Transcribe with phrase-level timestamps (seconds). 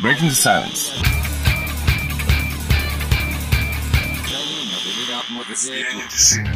[0.00, 0.92] Breaking the silence.
[5.48, 6.52] Razbijanje tišine.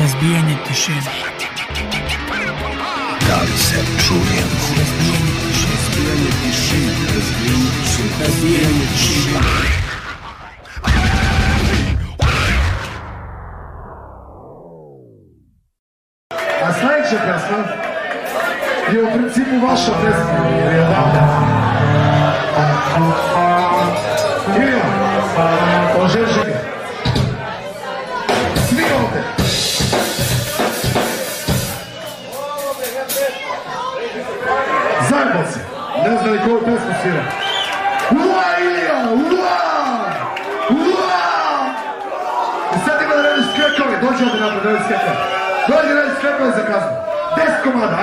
[0.00, 1.02] Razbijanje tišine.
[3.28, 4.60] Da li se čujemo?
[5.70, 6.92] Razbijanje tišine.
[8.20, 9.85] Razbijanje tišine.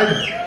[0.03, 0.42] Biden.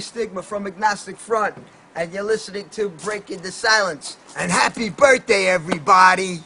[0.00, 1.54] Stigma from Agnostic Front,
[1.96, 4.16] and you're listening to Breaking the Silence.
[4.36, 6.38] And happy birthday, everybody!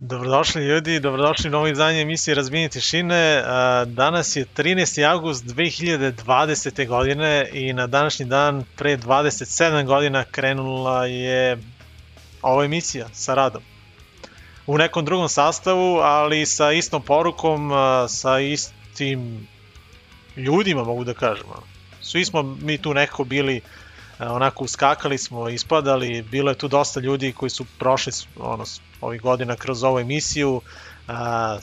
[0.00, 3.42] Dobrodošli ljudi, dobrodošli u novo izdanje emisije Razbijenje tišine.
[3.86, 5.10] Danas je 13.
[5.10, 6.86] august 2020.
[6.86, 11.58] godine i na današnji dan pre 27 godina krenula je
[12.42, 13.62] ova emisija sa radom.
[14.66, 17.70] U nekom drugom sastavu, ali sa istom porukom,
[18.08, 18.38] sa
[18.98, 19.48] istim
[20.36, 21.46] ljudima, mogu da kažem.
[22.00, 23.60] Svi smo mi tu nekako bili e,
[24.26, 28.64] onako uskakali smo, ispadali, bilo je tu dosta ljudi koji su prošli ono,
[29.00, 30.60] ovih godina kroz ovu emisiju,
[31.08, 31.58] a,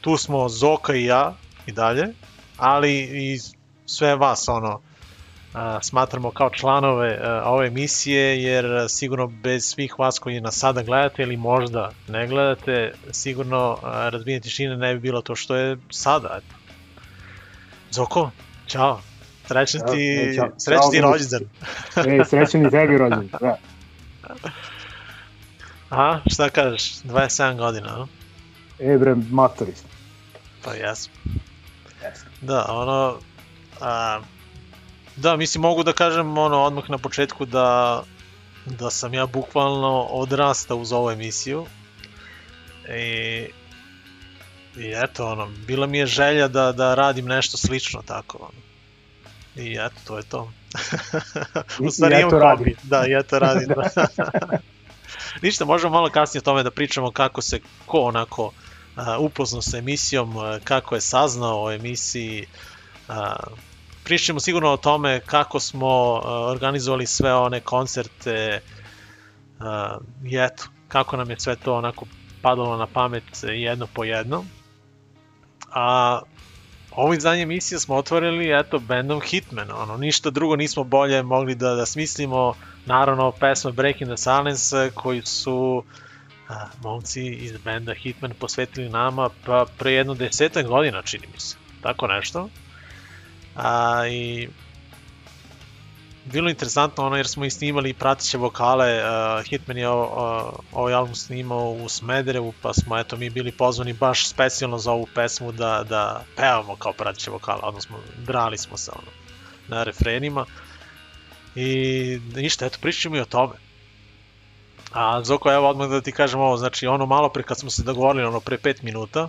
[0.00, 1.34] tu smo Zoka i ja
[1.66, 2.06] i dalje,
[2.56, 3.38] ali i
[3.86, 4.80] sve vas ono,
[5.54, 10.82] a, smatramo kao članove a, ove emisije, jer sigurno bez svih vas koji nas sada
[10.82, 15.76] gledate ili možda ne gledate, sigurno a, razbijenje tišine ne bi bilo to što je
[15.90, 16.38] sada.
[16.38, 16.59] Eto.
[17.90, 18.30] Zoko,
[18.66, 19.00] čao.
[19.46, 20.48] Srećan Ćao, ti, e, ćao.
[20.58, 21.42] srećan ti rođendan.
[22.12, 23.28] Ej, srećan i tebi rođen.
[23.40, 23.56] Da.
[25.88, 27.02] Aha, šta kažeš?
[27.02, 28.06] 27 godina, a?
[28.78, 29.88] E, bre, matori smo.
[30.64, 31.14] Pa jesmo.
[32.04, 32.30] Jesmo.
[32.40, 33.18] Da, ono...
[33.80, 34.20] A,
[35.16, 38.02] da, mislim, mogu da kažem ono, odmah na početku da,
[38.66, 41.66] da sam ja bukvalno odrastao uz ovu emisiju.
[42.88, 43.46] I,
[44.76, 48.38] I eto, ono, bila mi je želja da, da radim nešto slično tako.
[48.40, 48.60] Ono.
[49.56, 50.52] I eto, to je to.
[51.86, 52.58] U stvari imam radim.
[52.58, 52.76] hobi.
[52.82, 53.68] Da, i eto radim.
[53.76, 54.58] Da.
[55.42, 58.52] Ništa, možemo malo kasnije o tome da pričamo kako se ko onako
[58.96, 62.46] a, upoznao sa emisijom, a, kako je saznao o emisiji.
[63.08, 63.36] A,
[64.04, 66.20] pričamo sigurno o tome kako smo a,
[66.50, 68.60] organizovali sve one koncerte
[69.60, 72.06] a, i eto, kako nam je sve to onako
[72.42, 74.44] padalo na pamet jedno po jedno.
[75.74, 76.20] A
[76.90, 81.74] ovo izdanje emisije smo otvorili eto bandom Hitman, ono ništa drugo nismo bolje mogli da,
[81.74, 82.54] da smislimo,
[82.86, 85.84] naravno pesma Breaking the Silence eh, koju su
[86.48, 91.56] a, momci iz benda Hitman posvetili nama pa pre jedno desetak godina čini mi se,
[91.82, 92.48] tako nešto.
[93.56, 94.48] A, i
[96.32, 100.94] bilo interesantno ono jer smo i snimali prateće vokale, uh, Hitman je o, o, ovaj
[100.94, 105.52] album snimao u Smederevu, pa smo eto mi bili pozvani baš specijalno za ovu pesmu
[105.52, 109.10] da, da pevamo kao prateće vokale, odnosno drali smo se ono,
[109.68, 110.46] na refrenima.
[111.54, 113.54] I ništa, eto pričamo i o tome.
[114.92, 117.82] A Zoko, evo odmah da ti kažem ovo, znači ono malo pre kad smo se
[117.82, 119.28] dogovorili, ono pre 5 minuta,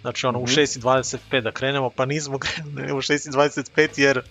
[0.00, 0.52] znači ono u Mhm.
[0.52, 4.22] 6.25 da krenemo, pa nismo krenuli u 6.25 jer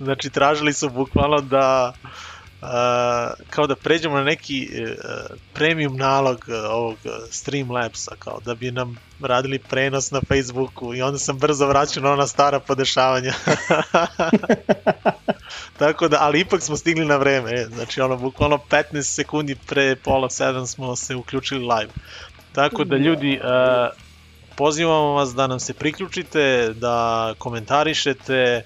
[0.00, 1.92] znači tražili su bukvalno da
[2.62, 2.68] uh,
[3.50, 8.70] kao da pređemo na neki uh, premium nalog uh, ovog uh, Streamlabsa, kao da bi
[8.70, 13.32] nam radili prenos na Facebooku i onda sam brzo vraćao na ona stara podešavanja.
[15.78, 19.96] Tako da, ali ipak smo stigli na vreme, e, znači ono, bukvalno 15 sekundi pre
[19.96, 21.90] pola 7 smo se uključili live.
[22.52, 23.46] Tako da ljudi, uh,
[24.56, 28.62] pozivamo vas da nam se priključite, da komentarišete,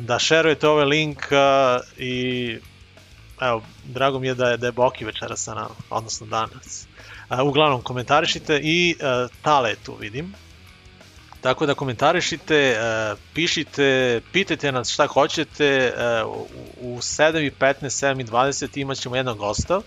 [0.00, 1.18] da šerujete ovaj link
[1.96, 2.56] i
[3.40, 6.86] evo, drago mi je da je, da je Boki večera sa nama, odnosno danas.
[7.30, 10.34] Uh, uglavnom, komentarišite i uh, Tale tu vidim.
[11.40, 15.92] Tako da komentarišite, uh, pišite, pitajte nas šta hoćete,
[16.24, 16.46] uh,
[16.80, 19.80] u 7.15, 7.20 imat ćemo jednog gosta,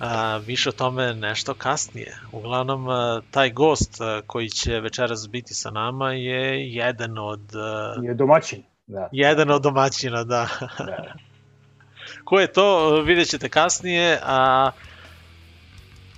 [0.00, 2.16] A, više o tome nešto kasnije.
[2.32, 7.94] Uglavnom, a, taj gost a, koji će večeras biti sa nama je jedan od a,
[8.02, 8.62] Je domaćin.
[8.86, 9.08] Da.
[9.12, 10.48] jedan od domaćina, da.
[10.78, 11.12] da.
[12.24, 14.70] Ko je to, vidjet ćete kasnije, a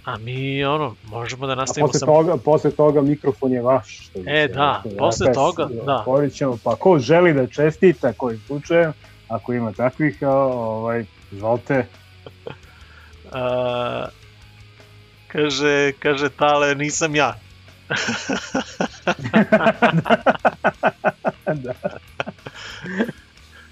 [0.04, 2.06] a mi ono, možemo da A nastavimo posle sa...
[2.06, 3.98] toga, posle toga mikrofon je vaš.
[4.00, 5.94] Što E, se da, reklo, posle toga, da.
[5.96, 8.92] otvorit ćemo, pa ko želi da čestita, kojim slučajem,
[9.28, 11.86] ako ima takvih, a, ovaj, izvolite.
[13.32, 14.06] a,
[15.28, 17.34] kaže, kaže Tale, nisam ja.
[21.64, 21.72] da.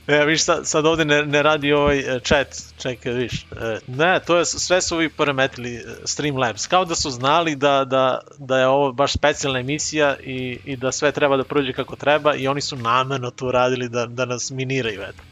[0.07, 2.47] E, viš, sad, sad ovde ne, ne radi ovaj e, chat,
[2.79, 3.43] čekaj, viš.
[3.43, 6.67] E, ne, to je, sve su ovi poremetili e, Streamlabs.
[6.67, 10.93] Kao da su znali da, da, da je ovo baš specijalna emisija i, i da
[10.93, 14.51] sve treba da prođe kako treba i oni su namerno to radili da, da nas
[14.51, 15.23] miniraju, eto.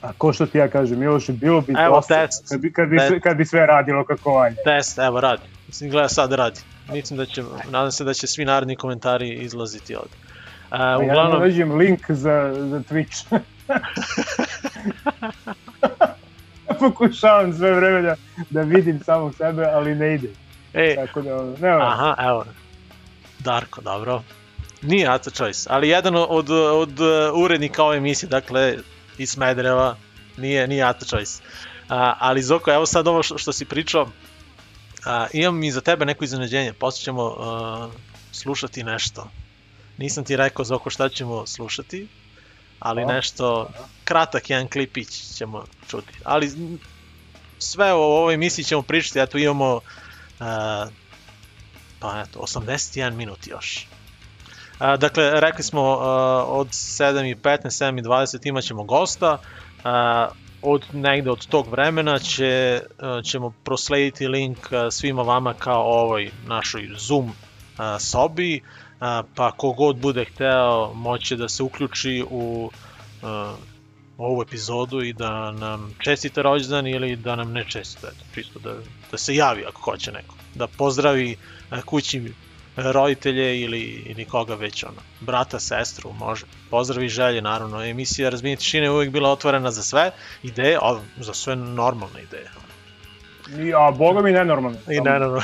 [0.00, 2.48] A ko što ti ja kažem, Miloše, bilo bi Evo, dosta test.
[2.48, 3.08] kad bi, kad, bi Test.
[3.08, 4.56] sve, kad bi sve radilo kako valja.
[4.64, 5.42] Test, evo, radi.
[5.66, 6.60] Mislim, gleda sad radi.
[6.92, 10.29] Mislim da će, nadam se da će svi naredni komentari izlaziti ovde.
[10.70, 13.24] A ja ne uglavnom, nađem link za, za Twitch.
[16.80, 18.16] Pokušavam sve vreme da,
[18.50, 20.28] da vidim samog sebe, ali ne ide.
[20.74, 21.92] e, Tako da, nema.
[21.92, 22.44] Aha, evo.
[23.38, 24.22] Darko, dobro.
[24.82, 26.98] Nije Aca Choice, ali jedan od, od
[27.34, 28.76] urednika ove emisije, dakle,
[29.18, 29.96] iz Smedereva,
[30.36, 31.42] nije, nije Aca Choice.
[31.88, 34.08] A, ali Zoko, evo sad ovo što, što si pričao,
[35.06, 37.88] a, imam i za tebe neko iznenađenje, posle ćemo a,
[38.32, 39.30] slušati nešto.
[40.00, 42.08] Nisam ti rekao Zoko šta ćemo slušati,
[42.78, 43.70] ali A, nešto,
[44.04, 46.12] kratak jedan klipić ćemo čuti.
[46.24, 46.50] Ali
[47.58, 49.80] sve o ovoj emisiji ćemo pričati, eto imamo
[50.40, 50.86] a,
[52.00, 53.88] pa eto, 81 minut još.
[54.78, 59.38] A, dakle, rekli smo a, od 7.15, 7.20 imat ćemo gosta.
[59.84, 60.28] A,
[60.62, 66.30] od negde od tog vremena će, uh, ćemo proslediti link uh, svima vama kao ovoj
[66.46, 67.34] našoj Zoom uh,
[67.98, 68.89] sobi, uh,
[69.34, 72.70] pa kogod bude hteo moće da se uključi u
[73.22, 73.28] uh,
[74.18, 78.74] ovu epizodu i da nam čestite rođendan ili da nam ne čestite, čisto da,
[79.10, 81.36] da se javi ako hoće neko, da pozdravi
[81.70, 82.32] uh, kući
[82.76, 86.46] roditelje ili, ili koga već ono, brata, sestru, može.
[86.70, 87.84] Pozdravi želje, naravno.
[87.84, 90.10] Emisija Razbijenje tišine je uvijek bila otvorena za sve
[90.42, 92.50] ideje, ali za sve normalne ideje.
[93.66, 94.78] I, a boga mi nenormalno.
[94.90, 95.40] I naravno.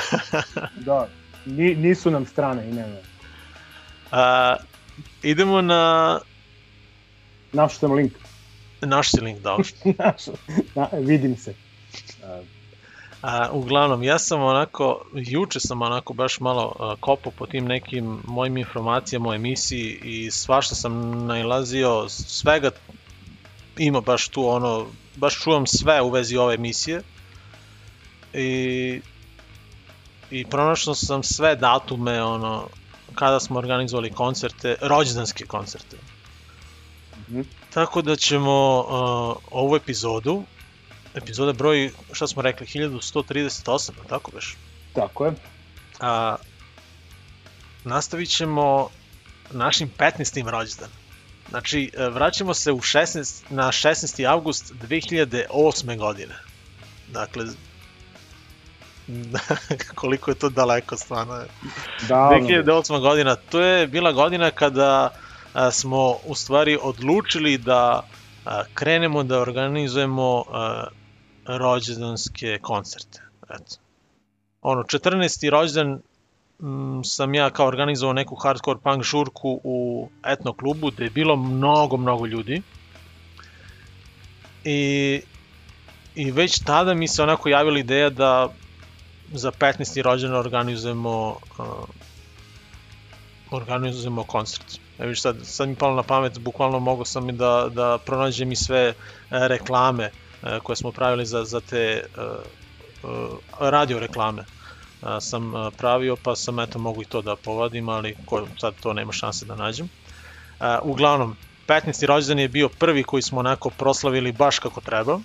[0.85, 1.07] Da,
[1.45, 3.16] ni, nisu nam strane i nenormalne.
[4.11, 4.55] A,
[5.23, 6.19] idemo na
[7.53, 8.13] Naš sam link.
[8.81, 9.57] naš si link dao.
[9.99, 10.21] Naš,
[10.75, 11.53] na, vidim se.
[12.23, 12.41] A,
[13.21, 18.19] A, uglavnom, ja sam onako, juče sam onako baš malo a, kopao po tim nekim
[18.27, 22.71] mojim informacijama o emisiji i svašta sam nailazio, svega
[23.77, 24.85] ima baš tu ono,
[25.15, 27.01] baš čuvam sve u vezi ove emisije
[28.33, 29.01] i,
[30.31, 32.67] i pronašao sam sve datume ono,
[33.19, 35.97] kada smo organizovali koncerte, rođendanske koncerte.
[37.29, 37.41] Mhm.
[37.73, 40.43] Tako da ćemo uh, ovu epizodu,
[41.15, 44.57] epizoda broj, šta smo rekli, 1138, je li tako beš?
[44.97, 45.33] tako je.
[45.99, 46.35] A,
[47.83, 48.89] nastavit ćemo
[49.51, 50.49] našim 15.
[50.49, 50.89] rođendan.
[51.49, 54.29] Znači, e, vraćamo se u 16, na 16.
[54.29, 55.97] avgust 2008.
[55.97, 56.35] godine.
[57.07, 57.45] Dakle,
[59.95, 61.43] koliko je to daleko stvarno.
[62.07, 63.01] Da, 2008.
[63.01, 65.09] godina, to je bila godina kada
[65.53, 68.07] a, smo u stvari odlučili da
[68.45, 70.87] a, krenemo da organizujemo a,
[71.45, 73.21] rođendanske koncerte.
[73.49, 73.75] Eto.
[74.61, 75.49] Ono, 14.
[75.49, 75.99] rođendan
[76.61, 81.35] m, sam ja kao organizovao neku hardcore punk žurku u etno klubu gde je bilo
[81.35, 82.61] mnogo, mnogo ljudi.
[84.63, 85.21] I,
[86.15, 88.49] I već tada mi se onako javila ideja da
[89.33, 90.01] za 15.
[90.01, 91.65] rođendan organizujemo uh,
[93.51, 94.79] organizujemo koncert.
[94.99, 98.51] Evo viš sad, sad mi palo na pamet, bukvalno mogao sam i da, da pronađem
[98.51, 98.93] i sve e,
[99.29, 100.11] reklame e,
[100.63, 102.01] koje smo pravili za, za te e,
[103.59, 104.43] radio reklame
[105.21, 109.11] sam pravio, pa sam eto mogu i to da povadim, ali ko, sad to nema
[109.11, 109.89] šanse da nađem.
[110.81, 111.35] Uglavnom,
[111.67, 112.05] 15.
[112.05, 115.19] rođendan je bio prvi koji smo onako proslavili baš kako treba.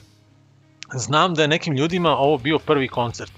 [0.94, 3.32] Znam da je nekim ljudima ovo bio prvi koncert,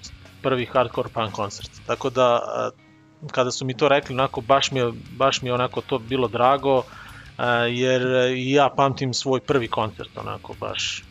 [0.44, 1.70] prvi hardcore punk koncert.
[1.86, 2.40] Tako da
[3.30, 6.28] kada su mi to rekli, onako baš mi je, baš mi je onako to bilo
[6.28, 6.82] drago,
[7.70, 8.02] jer
[8.36, 11.02] i ja pamtim svoj prvi koncert, onako baš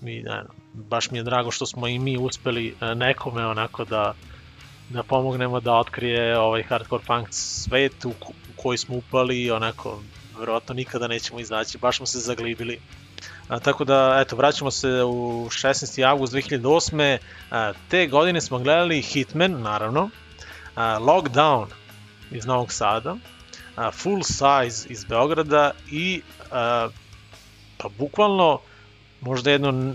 [0.00, 0.42] mi, ne,
[0.74, 4.14] baš mi je drago što smo i mi uspeli e, nekome onako da
[4.90, 10.02] da pomognemo da otkrije ovaj hardcore punk svet u, u koji smo upali i onako
[10.38, 12.78] verovatno nikada nećemo izaći, baš smo se zaglibili.
[13.48, 16.08] A, tako da, eto, vraćamo se u 16.
[16.08, 17.18] avgust 2008.
[17.50, 20.10] A, te godine smo gledali Hitman, naravno,
[20.74, 21.66] a, Lockdown
[22.30, 23.16] iz Novog Sada,
[23.76, 26.88] a, Full Size iz Beograda i a,
[27.78, 28.60] pa bukvalno
[29.20, 29.94] možda jedno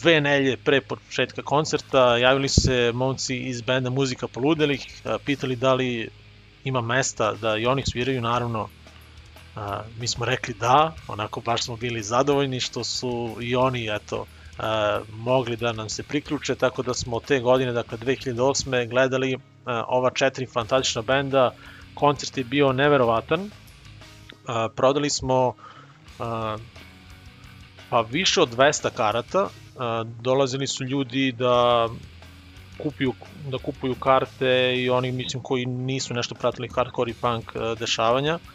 [0.00, 5.74] dve nelje pre početka koncerta javili su se momci iz benda Muzika Poludelih, pitali da
[5.74, 6.08] li
[6.64, 8.68] ima mesta da i oni sviraju, naravno
[9.56, 14.26] a, mi smo rekli da, onako baš smo bili zadovoljni što su i oni eto
[14.58, 18.88] a, mogli da nam se priključe, tako da smo te godine, dakle 2008.
[18.88, 21.50] gledali a, ova četiri fantastična benda,
[21.94, 23.50] koncert je bio neverovatan,
[24.46, 25.54] a, prodali smo
[26.18, 26.56] a,
[27.90, 31.88] pa više od 200 karata, a, dolazili su ljudi da
[32.78, 33.12] kupuju,
[33.50, 38.34] da kupuju karte i oni mislim koji nisu nešto pratili hardcore i punk a, dešavanja.
[38.34, 38.53] A,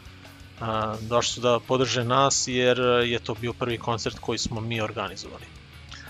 [1.02, 5.46] došli su da podrže nas jer je to bio prvi koncert koji smo mi organizovali.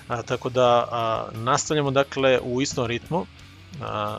[0.08, 3.25] A, tako da a, nastavljamo dakle u istom ritmu.
[3.82, 4.18] A,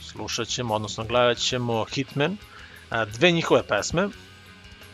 [0.00, 2.36] slušat ćemo, odnosno gledat ćemo Hitman,
[2.90, 4.08] a, dve njihove pesme,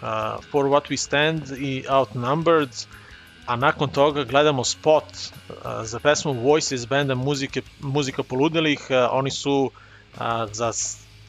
[0.03, 2.71] a, For What We Stand i Outnumbered,
[3.47, 5.05] a nakon toga gledamo spot
[5.65, 8.81] a, za pesmu Voices benda muzike, Muzika Poludelih.
[8.91, 9.71] A, oni su
[10.19, 10.73] a, za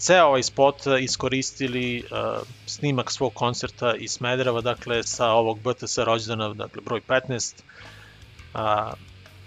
[0.02, 5.98] ceo ovaj spot a, iskoristili a, snimak svog koncerta iz Smedereva, dakle sa ovog BTS
[5.98, 7.54] rođendana, dakle broj 15.
[8.54, 8.94] A,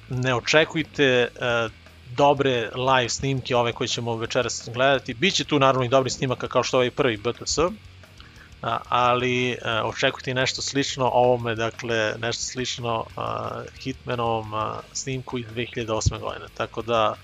[0.09, 1.69] ne očekujte a,
[2.17, 5.15] dobre live snimke ove koje ćemo večeras gledati.
[5.15, 10.35] Biće tu naravno i dobri snimaka kao što ovaj prvi BTS, a, ali a, očekujte
[10.35, 16.21] nešto slično ovome, dakle nešto slično a, Hitmanovom a, snimku iz 2008.
[16.21, 16.47] godine.
[16.55, 17.15] Tako da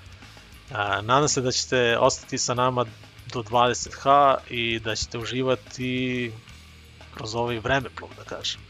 [0.72, 2.84] a, nadam se da ćete ostati sa nama
[3.32, 6.32] do 20h i da ćete uživati
[7.14, 8.60] kroz ovaj vremeplov, da kažem.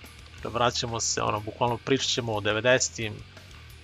[0.44, 3.14] vraćamo se, ono, bukvalno pričat ćemo o 90-im,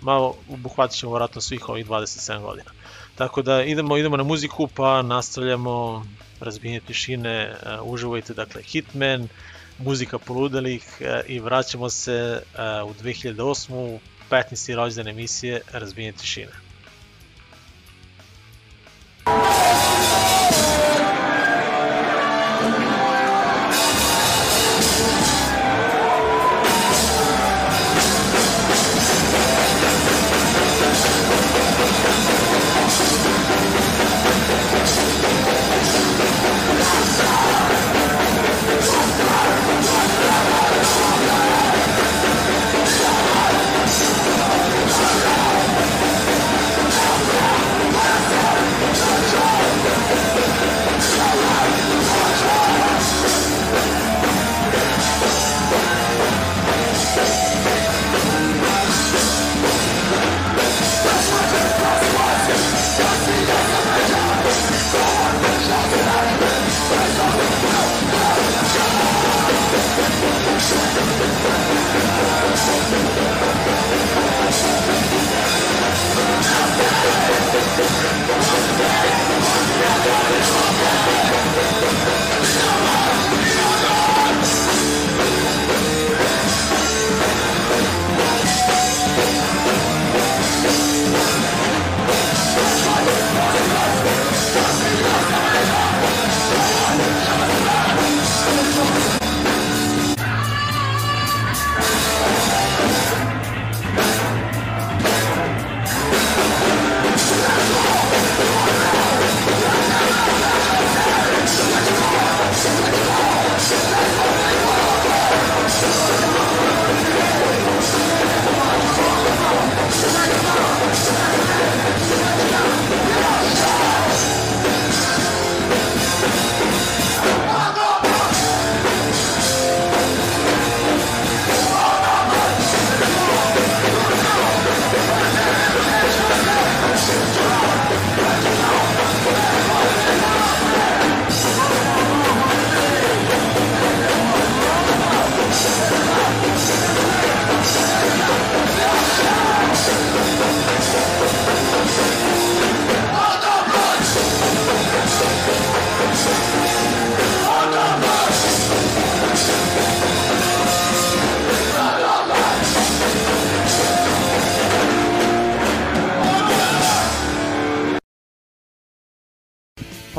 [0.01, 2.71] malo obuhvatit ćemo vratno svih ovih 27 godina.
[3.15, 6.07] Tako da idemo, idemo na muziku, pa nastavljamo
[6.41, 9.29] razbijenje tišine, uh, uživajte, dakle, Hitman,
[9.79, 12.43] muzika poludelih uh, i vraćamo se
[12.85, 13.99] uh, u 2008.
[14.31, 14.75] 15.
[14.75, 16.53] rođendan emisije Razbijenje tišine.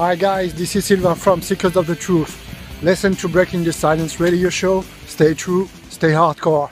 [0.08, 2.40] Hi guys, this is Silvan from Seekers of the Truth.
[2.82, 4.86] Listen to Breaking the Silence radio show.
[5.06, 6.70] Stay true, stay hardcore.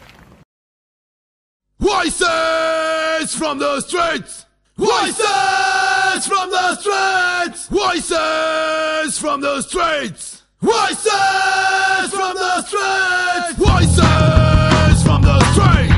[1.77, 4.45] Voices from the streets!
[4.77, 7.67] Voices from the streets!
[7.67, 10.43] Voices from the streets!
[10.61, 13.57] Voices from the streets!
[13.57, 15.94] Voices from the streets!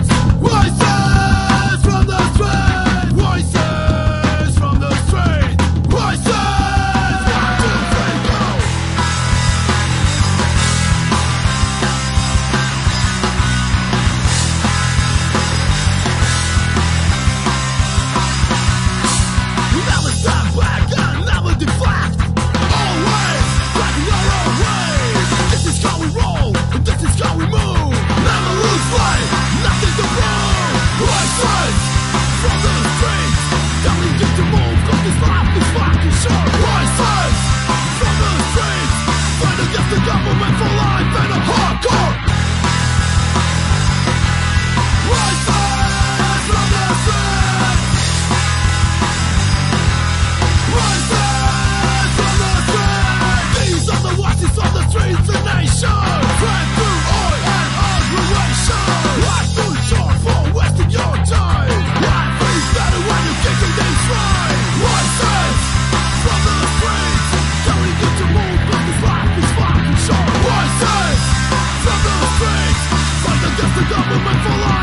[74.17, 74.76] Against the government for life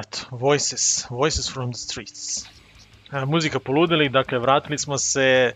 [0.00, 2.46] Eto, Voices, Voices from the Streets.
[3.12, 5.54] E, muzika poludeli, dakle, vratili smo se e,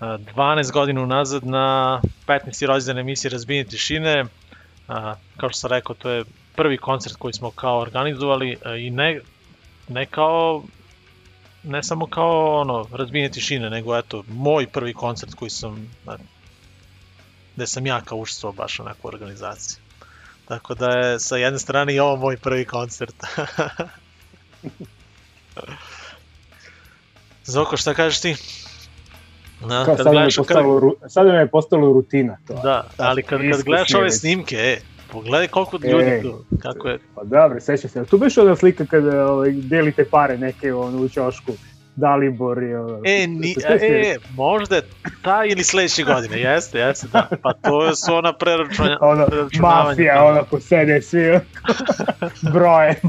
[0.00, 2.66] 12 godina unazad na 15.
[2.66, 4.24] rođendan emisije Razbijenje tišine.
[4.88, 6.24] A, kao što sam rekao, to je
[6.56, 9.20] prvi koncert koji smo kao organizovali e, i ne,
[9.88, 10.62] ne kao
[11.62, 16.16] ne samo kao ono razbijenje tišine, nego eto moj prvi koncert koji sam e,
[17.56, 19.79] gde sam ja kao učestvovao baš u nekoj organizaciji.
[20.50, 23.14] Tako da je sa jedne strane i ovo moj prvi koncert.
[27.44, 28.34] Zoko, šta kažeš ti?
[29.60, 32.54] Na, Kao kad sad, gledaš, kad, postalo, ru- sada mi je postalo rutina to.
[32.64, 34.78] da, ali kad, kad gledaš ove snimke, e,
[35.12, 36.22] pogledaj koliko ljudi Ej.
[36.22, 38.04] tu, kako je, Pa dobro, seća se.
[38.10, 41.56] Tu biš ona slika kada ovaj, delite pare neke ono, u ćošku.
[42.00, 43.00] Dalibor ono.
[43.04, 44.82] E, ni, e, možda je
[45.22, 47.28] ta ili sledeće godine, jeste, jeste, da.
[47.42, 49.88] Pa to su ona preračunja, ono, preračunavanja.
[49.88, 50.24] mafija, da.
[50.24, 51.38] ono, ko sede svi
[52.52, 53.00] broje.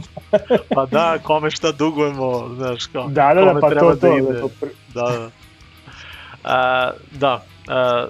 [0.75, 4.34] Pa da, kome šta dugujemo, znaš, kao, Da, da, da, pa to, to, da ide.
[4.34, 5.30] da, to pr- Da, da.
[6.43, 7.43] A, da.
[7.67, 8.08] A,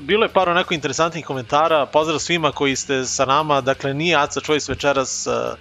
[0.00, 4.40] bilo je par onako interesantnih komentara, pozdrav svima koji ste sa nama, dakle nije Aca
[4.40, 5.54] Choice večeras a,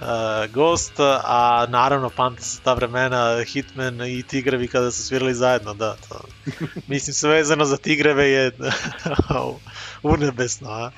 [0.00, 0.92] a, gost,
[1.24, 6.20] a naravno pamte se ta vremena Hitman i Tigrevi kada su svirali zajedno, da, to.
[6.88, 8.50] Mislim sve vezano za Tigreve je
[10.02, 10.90] urnebesno, a?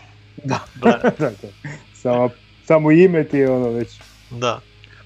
[0.45, 0.61] Da.
[0.75, 1.31] Da, da.
[1.95, 2.31] Samo,
[2.67, 3.89] samo ime ti je ono već.
[4.31, 4.61] Da.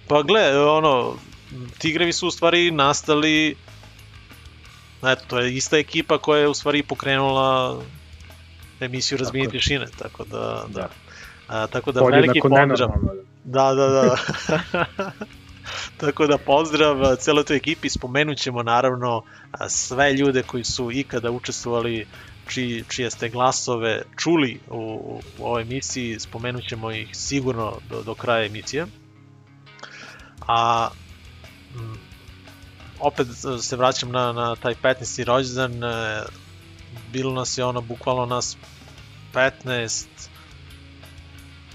[0.09, 1.17] Pa gle, ono,
[1.79, 3.57] Tigrevi su u stvari nastali
[5.03, 7.81] Eto, to je ista ekipa koja je u stvari pokrenula
[8.81, 10.81] emisiju Razbijenje tišine, tako da, da.
[10.81, 10.89] Da.
[11.53, 12.89] A, tako da Podjednako veliki pozdrav.
[12.89, 13.23] nenormalno.
[13.45, 14.17] Da, da, da.
[16.01, 19.23] tako da pozdrav celoj toj ekipi, spomenut ćemo naravno
[19.69, 22.07] sve ljude koji su ikada učestvovali
[22.49, 28.15] čiji, čije ste glasove čuli u, u ovoj emisiji, spomenut ćemo ih sigurno do, do
[28.15, 28.87] kraja emisije.
[30.49, 30.89] A
[31.75, 31.99] m,
[33.01, 33.27] opet
[33.61, 35.25] se vraćam na, na taj 15.
[35.25, 36.23] rođendan, e,
[37.13, 38.57] bilo nas je ono, bukvalno nas
[39.35, 40.32] 15,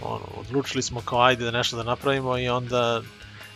[0.01, 3.01] ono, odlučili smo kao ajde da nešto da napravimo i onda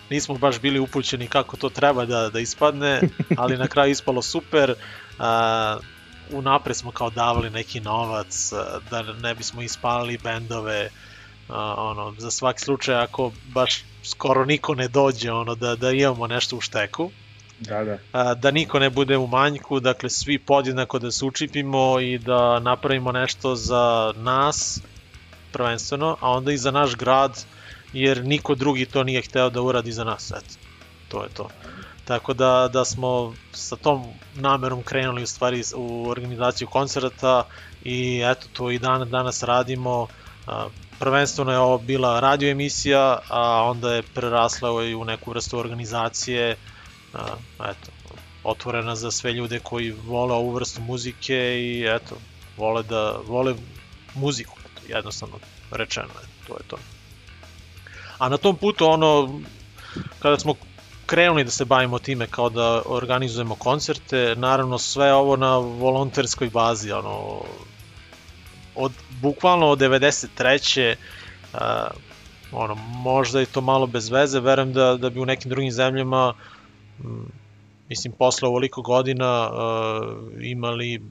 [0.09, 3.01] nismo baš bili upućeni kako to treba da, da ispadne,
[3.37, 4.73] ali na kraju ispalo super.
[5.19, 5.77] A,
[6.31, 10.89] unapred smo kao davali neki novac a, da ne bismo ispalili bendove
[11.49, 16.27] a, ono, za svaki slučaj ako baš skoro niko ne dođe ono da, da imamo
[16.27, 17.11] nešto u šteku
[17.59, 17.97] Da, da.
[18.11, 22.59] a, da niko ne bude u manjku, dakle svi podjednako da se učipimo i da
[22.59, 24.81] napravimo nešto za nas
[25.51, 27.45] prvenstveno, a onda i za naš grad,
[27.93, 30.55] jer niko drugi to nije hteo da uradi za nas, eto,
[31.07, 31.49] to je to.
[32.05, 37.43] Tako da, da smo sa tom namerom krenuli u stvari u organizaciju koncerta
[37.83, 40.07] i eto to i dan danas radimo.
[40.99, 46.55] Prvenstveno je ovo bila radio emisija, a onda je prerasla i u neku vrstu organizacije
[47.59, 47.91] eto,
[48.43, 52.15] otvorena za sve ljude koji vole ovu vrstu muzike i eto,
[52.57, 53.55] vole da vole
[54.15, 54.60] muziku,
[54.95, 55.39] jednostavno
[55.71, 56.77] rečeno, eto, to je to.
[58.17, 59.41] A na tom putu ono,
[60.19, 60.55] kada smo
[61.05, 66.91] krenuli da se bavimo time kao da organizujemo koncerte, naravno sve ovo na volonterskoj bazi,
[66.91, 67.41] ono,
[68.75, 70.95] od, bukvalno od 93.
[71.53, 71.59] Uh,
[72.51, 76.33] ono, možda je to malo bez veze, verujem da, da bi u nekim drugim zemljama
[77.03, 77.31] m,
[77.89, 81.01] mislim, posle ovoliko godina uh, imali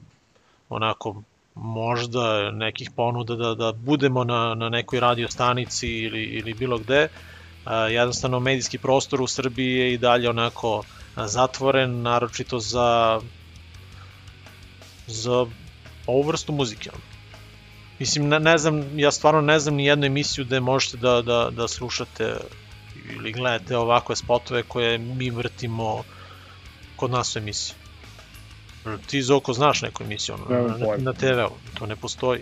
[0.69, 1.23] onako
[1.55, 7.07] možda nekih ponuda da, da budemo na, na nekoj radio stanici ili, ili bilo gde.
[7.65, 10.83] Uh, jednostavno medijski prostor u Srbiji je i dalje onako
[11.15, 13.21] zatvoren, naročito za
[15.07, 15.45] za
[16.07, 16.89] ovu vrstu muzike.
[17.99, 21.49] Mislim, ne, ne znam, ja stvarno ne znam ni jednu emisiju gde možete da, da,
[21.51, 22.35] da slušate
[23.15, 26.03] ili gledate ovakve spotove koje mi vrtimo
[26.95, 27.80] kod nas u emisiji.
[29.07, 31.03] Ti Zoko znaš neku emisiju ono, na, pojma.
[31.03, 32.41] na TV-u, to ne postoji.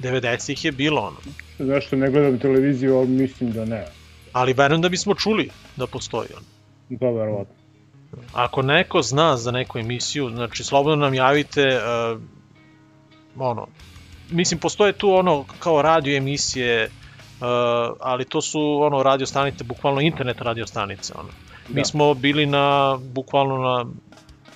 [0.00, 1.16] 90 ih je bilo ono.
[1.58, 3.86] Zašto ne gledam televiziju, ali mislim da ne.
[4.32, 6.98] Ali verujem da bismo čuli da postoji ono.
[6.98, 7.54] To verovatno.
[8.32, 12.20] Ako neko zna za neku emisiju, znači slobodno nam javite uh,
[13.38, 13.66] ono,
[14.30, 17.46] mislim postoje tu ono kao radio emisije uh,
[18.00, 21.28] ali to su ono radio stanice, bukvalno internet radio stanice ono.
[21.68, 21.84] Mi Da.
[21.84, 23.84] smo bili na bukvalno na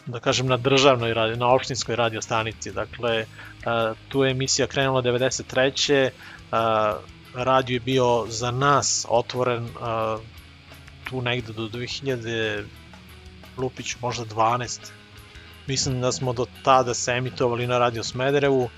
[0.09, 2.73] da kažem na državnoj radio, na opštinskoj radio stanici.
[2.73, 6.11] Dakle, uh, tu je emisija krenula 93.
[6.11, 6.59] Uh,
[7.35, 10.21] radio je bio za nas otvoren uh,
[11.11, 12.65] tu negde do 2000
[13.57, 14.81] Lupić možda 12.
[15.67, 18.71] Mislim da smo do tada se emitovali na Radio Smederevu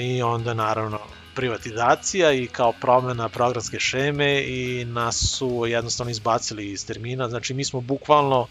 [0.00, 0.98] i onda naravno
[1.34, 7.28] privatizacija i kao promena programske šeme i nas su jednostavno izbacili iz termina.
[7.28, 8.46] Znači mi smo bukvalno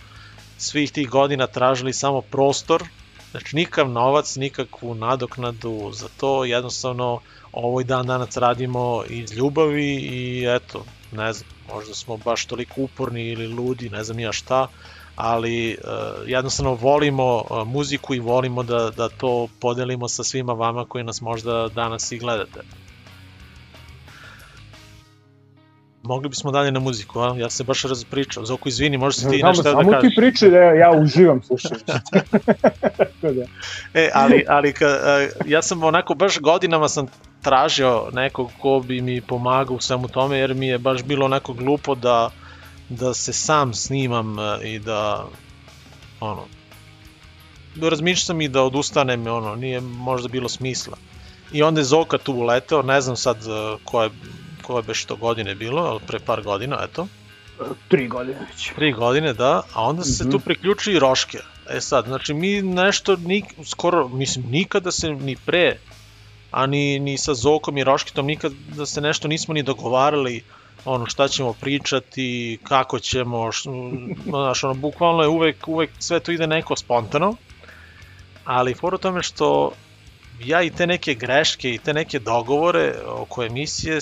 [0.60, 2.84] svih tih godina tražili samo prostor,
[3.32, 7.20] znači nikav novac, nikakvu nadoknadu za to, jednostavno
[7.52, 13.28] ovoj dan danas radimo iz ljubavi i eto, ne znam, možda smo baš toliko uporni
[13.28, 14.68] ili ludi, ne znam nija šta,
[15.16, 20.86] ali uh, jednostavno volimo uh, muziku i volimo da, da to podelimo sa svima vama
[20.86, 22.62] koji nas možda danas i gledate.
[26.10, 27.36] Mogli bismo dalje na muziku, a?
[27.38, 28.46] Ja se baš razpričao.
[28.46, 30.10] Zoko, izvini, si ti Samo, nešto da samo kažeš.
[30.10, 31.86] ti priči da ja uživam slušajući.
[33.22, 33.46] Da.
[33.94, 37.08] E, ali, ali ka, e, ja sam onako baš godinama sam
[37.42, 41.54] tražio nekog ko bi mi pomagao u svemu tome, jer mi je baš bilo onako
[41.54, 42.30] glupo da,
[42.90, 45.26] da se sam snimam e, i da,
[46.20, 46.46] ono,
[47.82, 50.98] razmišljam sam i da odustanem, ono, nije možda bilo smisla.
[51.52, 54.10] I onda je Zoka tu uleteo, ne znam sad e, koje,
[54.70, 57.08] koje beš to godine bilo, ali pre par godina, eto.
[57.88, 58.72] Tri godine već.
[58.76, 60.32] Tri godine, da, a onda se Mhm.
[60.32, 61.38] tu priključi i Roške.
[61.70, 65.78] E sad, znači mi nešto, nik, skoro, mislim, nikada se ni pre,
[66.52, 70.44] a ni, ni sa Zokom i Roškitom nikad da se nešto nismo ni dogovarali,
[70.86, 73.70] ono šta ćemo pričati, kako ćemo, š,
[74.26, 77.36] znaš, ono, bukvalno je uvek, uvek sve to ide neko spontano,
[78.46, 79.72] ali fora u tome što
[80.40, 84.00] ja i te neke greške i te neke dogovore oko emisije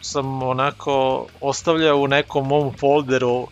[0.00, 3.46] sam onako ostavljao u nekom mom folderu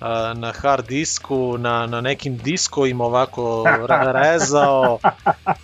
[0.00, 4.98] a, na hard disku, na, na nekim diskovima ovako re- rezao.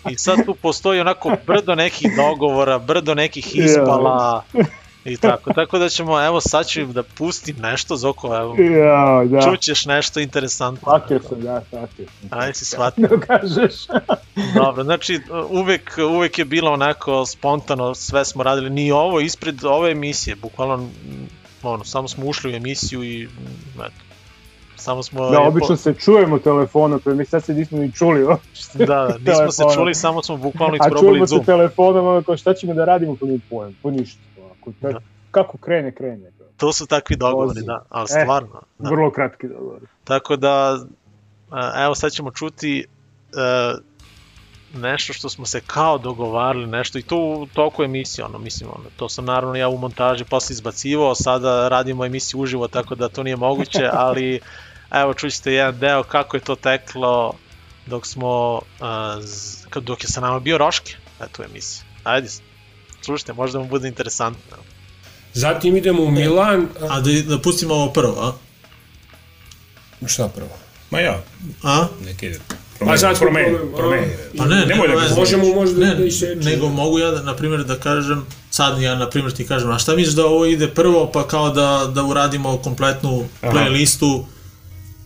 [0.09, 4.43] I sad tu postoji onako brdo nekih dogovora, brdo nekih ispala
[5.05, 5.53] i tako.
[5.53, 9.41] Tako da ćemo, evo sad ću da pustim nešto, Zoko, evo, Ja, da.
[9.43, 10.81] čućeš nešto interesantno.
[10.81, 12.39] Shvatio sam, da, shvatio sam.
[12.39, 13.09] Ajde si shvatio.
[13.09, 13.75] Da kažeš.
[14.65, 19.91] Dobro, znači uvek, uvek je bilo onako spontano, sve smo radili, ni ovo ispred ove
[19.91, 20.89] emisije, bukvalno
[21.63, 23.29] ono, samo smo ušli u emisiju i
[23.75, 24.03] eto,
[24.77, 25.31] samo smo...
[25.31, 28.79] Da, obično se čujemo telefonom, pa mi sad se nismo ni čuli uopšte.
[28.79, 31.41] Da, da, nismo se čuli, samo smo bukvalno A isprobali čujemo Zoom.
[31.41, 34.21] se telefonom, ono kao šta ćemo da radimo, pa nije pojem, po ništa.
[34.63, 35.01] Ako, Da.
[35.31, 36.31] Kako krene, krene.
[36.57, 37.67] To su takvi dogovori, Vozi.
[37.67, 38.63] da, ali E, stvarno.
[38.79, 38.89] Da.
[38.91, 39.81] Vrlo kratki dogovor.
[40.05, 40.79] Tako da,
[41.51, 42.85] a, evo sad ćemo čuti e,
[44.75, 48.85] nešto što smo se kao dogovarali, nešto i to u toku emisije, ono, mislim, ono,
[48.97, 53.23] to sam naravno ja u montaži posle izbacivao, sada radimo emisiju uživo, tako da to
[53.23, 54.41] nije moguće, ali
[54.93, 57.33] evo čućete jedan deo kako je to teklo
[57.87, 58.61] dok smo,
[59.71, 61.85] kad- dok je sa nama bio Roške, eto u emisiji.
[62.05, 62.29] Ajde,
[63.03, 64.57] slušajte, možda vam bude interesantno.
[65.35, 66.69] Zatim idemo u Milan.
[66.91, 68.33] A da, da pustimo ovo prvo, a?
[70.07, 70.49] Šta prvo?
[70.91, 71.23] Ma ja,
[71.63, 71.87] A?
[72.05, 72.41] nek ide.
[72.79, 74.07] Pa sad promeni, promeni.
[74.39, 75.15] Pa ne, Nemoj da ga veze.
[75.15, 76.35] Možemo možda ne, da iseče.
[76.41, 79.79] nego mogu ja, da, na primjer, da kažem, sad ja, na primjer, ti kažem, a
[79.79, 83.53] šta misliš da ovo ide prvo, pa kao da, da uradimo kompletnu Aha.
[83.53, 84.25] playlistu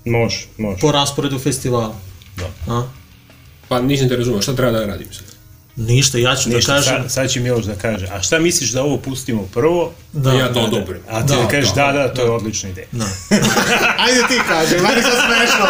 [0.05, 0.81] Može, može.
[0.81, 1.95] po rasporedu festivala?
[2.37, 2.75] Da.
[2.75, 2.89] A?
[3.69, 5.36] Pa nisam te razumio, šta treba da radim sad?
[5.77, 8.71] Ništa, ja ću Ništa, da kažem, sad, sad će Miloš da kaže, a šta misliš
[8.71, 9.93] da ovo pustimo prvo?
[10.13, 11.01] da, ja to da, odobrim.
[11.11, 12.87] A ti Da, da, kažeš da, da, da, to je odlična ideja.
[12.93, 13.05] da.
[14.05, 15.67] Ajde ti kaži, meni to smešno.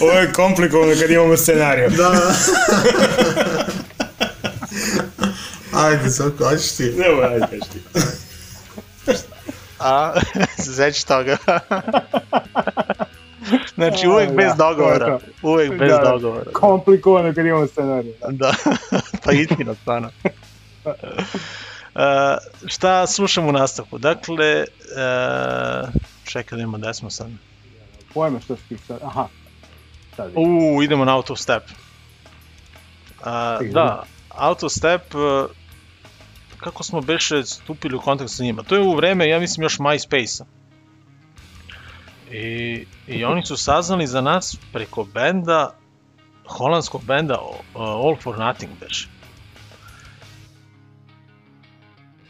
[0.00, 1.90] Ovo je komplikovano kad imamo scenariju.
[1.90, 2.34] Da.
[5.84, 6.94] Ajde, Soko, hoćeš ti.
[7.06, 7.80] Evo, ajde, kaži ti.
[9.78, 10.14] A,
[10.58, 11.36] zeći toga.
[13.74, 15.18] Znači, uvek bez Da, dogovora.
[15.42, 16.10] Uvek bez Da, da.
[16.10, 16.50] dogovora.
[16.52, 18.12] Komplikovano kad imamo scenarij.
[18.20, 18.28] Da.
[18.30, 18.54] Da,
[19.24, 20.10] pa istina, stvarno.
[21.96, 22.02] Uh,
[22.66, 23.98] šta slušam u nastavku?
[23.98, 25.88] Dakle, uh,
[26.24, 27.28] čekaj da imamo gde smo sad.
[28.14, 28.98] Pojma što si sad.
[29.02, 29.26] Aha.
[30.16, 30.32] Sad.
[30.34, 31.62] U, idemo na autostep.
[31.62, 33.72] Uh, Stiže.
[33.72, 35.50] da, autostep, uh,
[36.56, 38.62] kako smo beše stupili u kontakt sa njima?
[38.62, 40.44] To je u vreme, ja mislim, još MySpace-a.
[42.30, 45.74] I, I oni su saznali za nas preko benda,
[46.46, 47.38] holandskog benda
[47.74, 49.08] All for Nothing beše.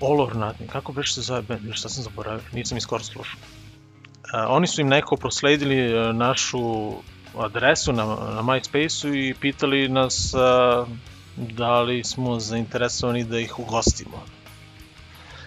[0.01, 3.41] All or Nothing, kako beše se zove band, šta sam zaboravio, nisam ih skoro slušao.
[3.41, 6.93] Uh, oni su im neko prosledili uh, našu
[7.39, 10.89] adresu na, na MySpace-u i pitali nas uh,
[11.37, 14.25] da li smo zainteresovani da ih ugostimo.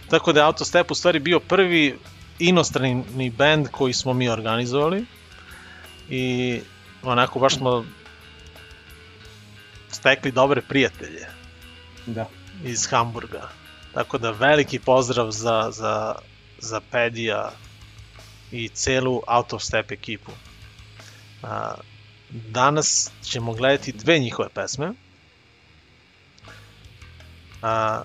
[0.10, 1.98] Tako da je Autostep u stvari bio prvi
[2.40, 5.06] inostrani band koji smo mi organizovali
[6.10, 6.60] i
[7.04, 7.86] onako baš smo
[9.92, 11.28] stekli dobre prijatelje
[12.06, 12.26] Da.
[12.64, 13.50] iz Hamburga.
[13.94, 16.16] Tako da veliki pozdrav za, za,
[16.60, 17.52] za Pedija
[18.52, 20.32] i celu Autostep ekipu.
[21.44, 21.74] A,
[22.30, 24.94] danas ćemo gledati dve njihove pesme.
[27.62, 28.02] A,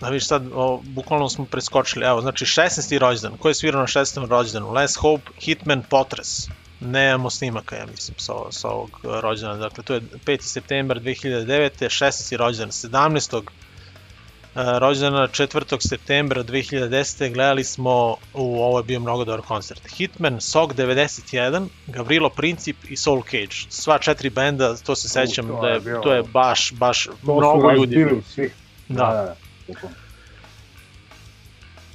[0.00, 2.98] da vidiš sad, o, bukvalno smo preskočili, evo, znači 16.
[2.98, 4.26] rođendan, ko je svirao na 16.
[4.28, 4.72] rođendanu?
[4.72, 6.48] Les Hope, Hitman, Potres.
[6.80, 10.40] Nemamo snimaka, ja mislim, sa, sa ovog rođendana, dakle, to je 5.
[10.40, 11.70] septembar 2009.
[11.84, 12.36] 16.
[12.36, 13.42] rođendan, 17.
[13.42, 15.88] e, rođendana 4.
[15.88, 17.32] septembra 2010.
[17.32, 22.96] gledali smo, u ovo je bio mnogo dobar koncert, Hitman, SOG 91, Gavrilo Princip i
[22.96, 23.56] Soul Cage.
[23.68, 27.34] Sva četiri benda, to se sećam, to da je to je baš, baš To su
[27.38, 27.96] mnogo ljudi.
[27.96, 28.22] razbili bilo.
[28.34, 28.50] Svi.
[28.88, 29.04] Da.
[29.04, 29.36] da,
[29.82, 29.88] da.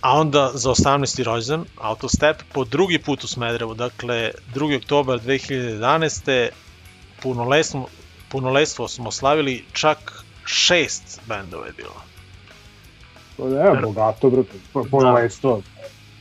[0.01, 1.23] A onda za 18.
[1.23, 4.77] rođendan Autostep po drugi put u Smederevu, dakle 2.
[4.77, 6.49] oktobar 2011.
[7.21, 7.87] Punoletstvo,
[8.29, 12.01] punoletstvo smo slavili čak šest bendova je bilo.
[13.37, 14.89] To je evo, bogato, brate.
[14.91, 15.61] Ponolestvo.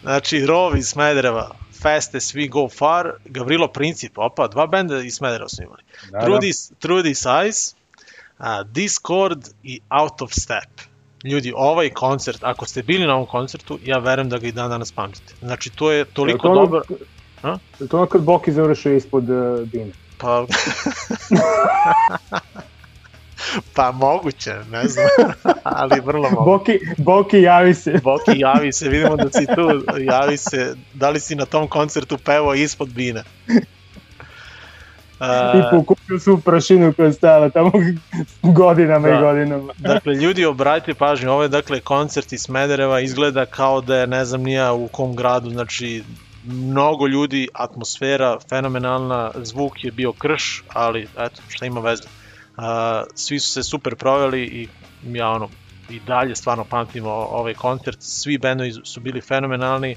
[0.03, 1.51] Znači Rov iz Smedereva,
[1.83, 5.83] Fast as We Go Far, Gavrilo Princip, opa, dva benda iz Smedereva su imali.
[6.11, 6.27] Da, da.
[6.27, 7.77] Trudy, Trudy Size,
[8.39, 10.94] a, Discord i Out of Step.
[11.25, 14.71] Ljudi, ovaj koncert, ako ste bili na ovom koncertu, ja verujem da ga i dan
[14.71, 15.35] danas pamtite.
[15.41, 16.83] Znači, to je toliko to ono- dobar...
[17.43, 17.59] A?
[17.81, 19.91] Je to ono kad Boki završio ispod uh, Dine?
[20.19, 20.47] Pa...
[23.75, 25.07] pa moguće, ne znam,
[25.81, 26.45] ali vrlo moguće.
[26.45, 28.01] Boki, Boki, javi se.
[28.05, 32.19] Boki, javi se, vidimo da si tu, javi se, da li si na tom koncertu
[32.19, 33.23] pevao ispod bine?
[35.55, 37.71] I pokupio su prašinu koja je stajala tamo
[38.43, 39.15] godinama Da.
[39.15, 39.73] i godinama.
[39.93, 44.25] Dakle, ljudi, obratite pažnju, ovo je dakle koncert iz Smedereva, izgleda kao da je ne
[44.25, 46.03] znam nija u kom gradu, znači
[46.47, 52.03] mnogo ljudi, atmosfera fenomenalna, zvuk je bio krš, ali eto, šta ima veze.
[52.57, 52.65] Uh,
[53.15, 54.69] svi su se super proveli i
[55.05, 55.49] ja ono,
[55.91, 59.97] i dalje stvarno pamtimo ovaj koncert, svi bendovi su bili fenomenalni,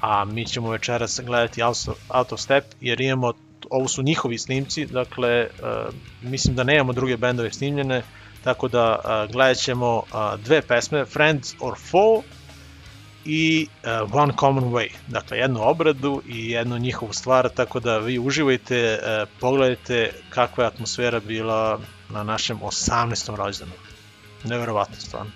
[0.00, 1.62] a mi ćemo večeras gledati
[2.08, 3.32] Out of Step jer imamo,
[3.70, 8.02] ovo su njihovi snimci, dakle uh, mislim da nemamo druge bendove snimljene,
[8.44, 12.22] tako da uh, gledat ćemo uh, dve pesme, Friends or Foe
[13.24, 13.66] i
[14.12, 18.98] One Common Way, dakle jednu obradu i jednu njihovu stvar, tako da vi uživajte,
[19.40, 23.36] pogledajte kakva je atmosfera bila na našem 18.
[23.36, 23.72] rođendanu.
[24.44, 25.30] Neverovatno stvarno.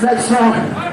[0.00, 0.87] Next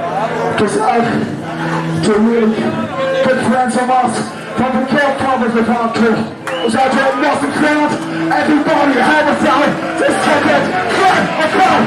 [0.58, 4.18] song goes out to really good friends of us
[4.58, 6.16] from the Kill Covers of our crew.
[6.46, 7.92] Goes out to the Nelson crowd.
[8.32, 10.00] Everybody, have a sound.
[10.00, 10.64] Just check it.
[10.96, 11.78] Cry, a cry.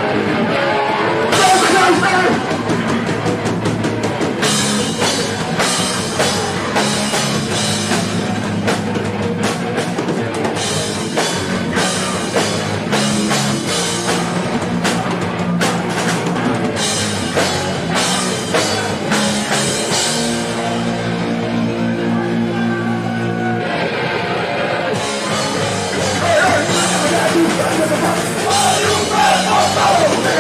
[1.32, 2.47] Go crazy!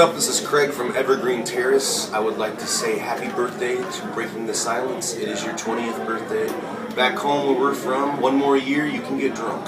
[0.00, 0.14] up?
[0.14, 2.10] This is Craig from Evergreen Terrace.
[2.14, 5.14] I would like to say happy birthday to Breaking the Silence.
[5.14, 6.48] It is your 20th birthday.
[6.96, 9.66] Back home where we're from, one more year you can get drunk.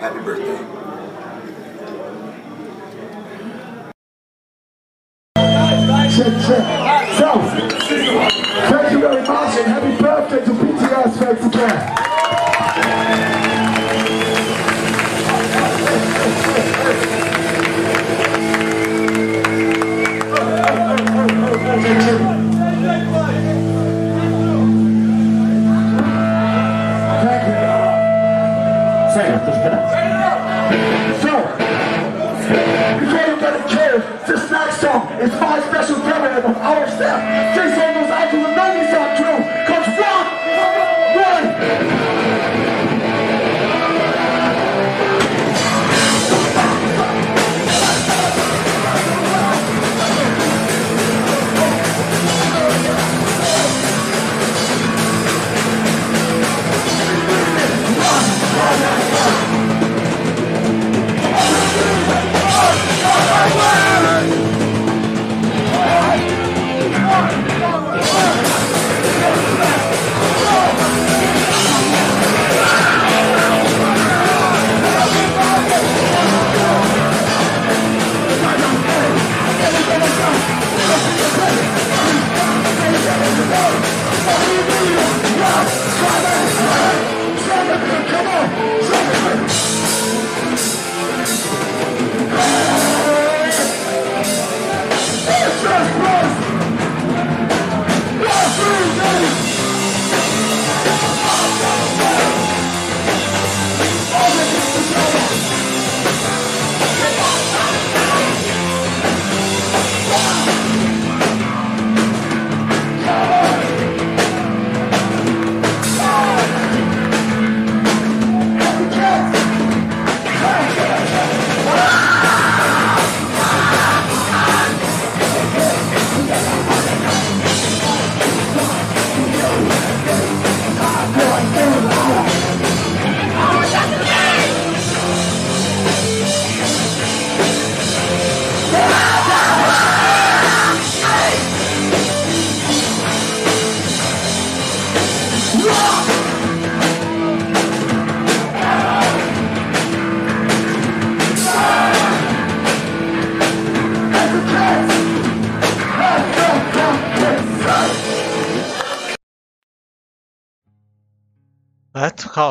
[0.00, 0.79] Happy birthday.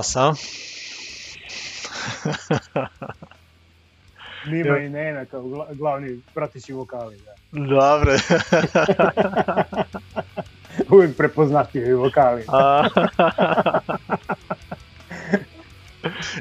[0.04, 0.36] Sam.
[4.46, 7.18] Nima i Nena kao gla- glavni prateći vokali.
[7.18, 7.32] Da.
[7.52, 8.18] Dobre.
[10.92, 12.46] Uvijek prepoznatljivi vokali.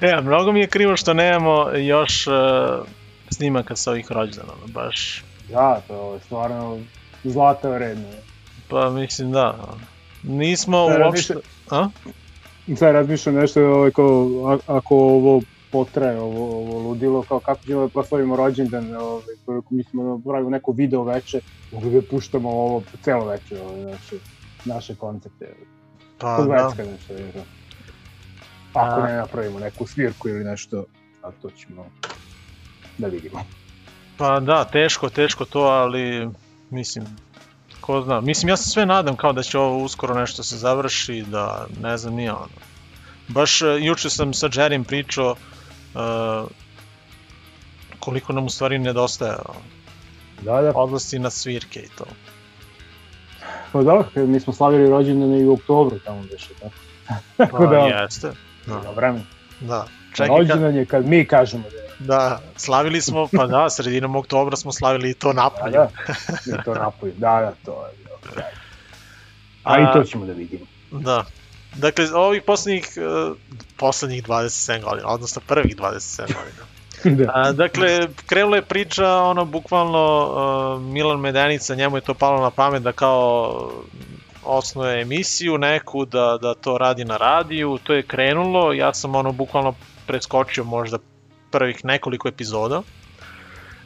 [0.03, 2.35] E, mnogo mi je krivo što nemamo još uh,
[3.31, 6.79] snimaka sa ovih rođendana, baš, Da, to je stvarno
[7.25, 8.09] zlata vredno.
[8.69, 9.55] pa mislim da.
[10.23, 11.35] Nismo Da, uopšte...
[11.71, 11.89] A?
[12.77, 15.41] Sad razmišljam nešto, ovaj, kao, ako ovo
[15.73, 20.51] potraje, ovo, ovo ludilo, kao kako ćemo da proslavimo rođendan, ovaj, koji mislimo da pravimo
[20.51, 21.41] neko video veče,
[21.73, 24.17] mogli da puštamo ovo celo veče, ovaj, naše,
[24.65, 25.55] naše koncepte.
[26.19, 26.67] Pa Kod da.
[26.67, 27.45] Vecka nešto, je to.
[28.73, 29.07] Ako A.
[29.07, 30.85] ne napravimo neku svirku ili nešto,
[31.23, 31.87] a to ćemo
[32.99, 33.45] da vidimo.
[34.17, 36.29] Pa da, teško, teško to, ali
[36.71, 37.05] mislim,
[37.89, 38.21] ko zna.
[38.21, 41.97] Mislim, ja se sve nadam kao da će ovo uskoro nešto se završi, da ne
[41.97, 42.61] znam, nije ono.
[43.29, 46.51] Baš e, juče sam sa Jerim pričao uh,
[48.01, 49.37] koliko nam u stvari nedostaje
[50.43, 50.73] Da, da.
[50.75, 52.05] odlasti na svirke i to.
[53.73, 56.75] Pa da, mi smo slavili rođendane i u oktobru tamo beše, tako.
[57.37, 58.31] Tako Pa, da, jeste.
[58.67, 58.91] Da.
[58.97, 59.21] vreme.
[59.61, 59.87] Da.
[60.15, 61.88] Čekaj, kad, Rođendan je kad mi kažemo da je.
[61.99, 65.73] Da, slavili smo, pa da, sredinom oktobra smo slavili i to Da, napolju.
[65.73, 65.89] da,
[66.47, 67.13] mi to napolju.
[67.17, 67.93] Da, da, to je.
[67.97, 68.59] bilo sjajno.
[69.65, 70.67] A, i to ćemo da vidimo.
[70.91, 71.25] Da.
[71.77, 73.37] Dakle, ovih poslednjih, uh,
[73.77, 76.65] poslednjih 27 godina, odnosno prvih 27 godina.
[77.25, 77.33] da.
[77.35, 80.33] A, dakle, krenula je priča, ono, bukvalno,
[80.77, 83.71] uh, Milan Medenica, njemu je to palo na pamet da kao
[84.45, 89.33] osnuje emisiju neku, da, da to radi na radiju, to je krenulo, ja sam ono
[89.33, 89.75] bukvalno
[90.07, 90.99] preskočio možda
[91.51, 92.83] prvih nekoliko epizoda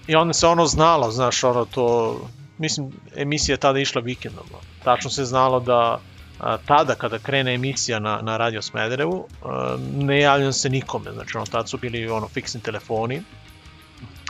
[0.06, 2.16] i onda se ono znalo, znaš, ono to,
[2.58, 4.44] mislim, emisija je tada išla vikendom,
[4.84, 6.00] tačno se znalo da
[6.40, 11.36] a, tada kada krene emisija na, na Radio Smederevu, a, ne javljam se nikome, znači
[11.36, 13.22] ono, tad su bili ono, fiksni telefoni.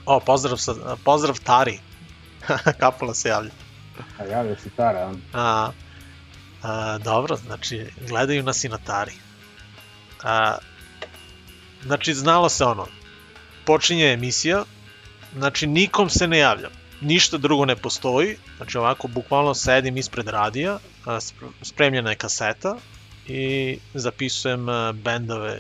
[0.07, 0.75] O, pozdrav, sa,
[1.05, 1.79] pozdrav Tari,
[2.81, 3.51] Kapula se javlja.
[4.19, 5.13] A javlja se Tara.
[5.33, 5.71] A,
[6.63, 9.13] a, dobro, znači, gledaju nas i na Tari.
[10.23, 10.57] A,
[11.83, 12.87] znači, znalo se ono,
[13.65, 14.65] počinje emisija,
[15.37, 20.79] znači nikom se ne javljam, ništa drugo ne postoji, znači ovako bukvalno sedim ispred radija,
[21.63, 22.77] spremljena je kaseta
[23.27, 25.59] i zapisujem bendove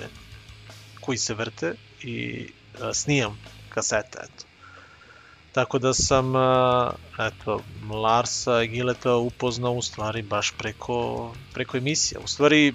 [1.01, 2.47] koji se vrte i
[2.93, 3.39] snijam
[3.69, 4.45] kasete, eto.
[5.53, 6.33] Tako da sam,
[7.19, 12.21] eto, Larsa Gileta upoznao u stvari baš preko, preko emisija.
[12.25, 12.73] U stvari,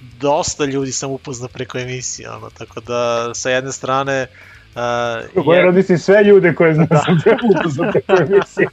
[0.00, 4.26] dosta ljudi sam upoznao preko emisije, ono, tako da sa jedne strane
[4.74, 6.98] uh, Koje radi si sve ljude koje znam da.
[7.06, 8.68] sam te upoznao preko emisije.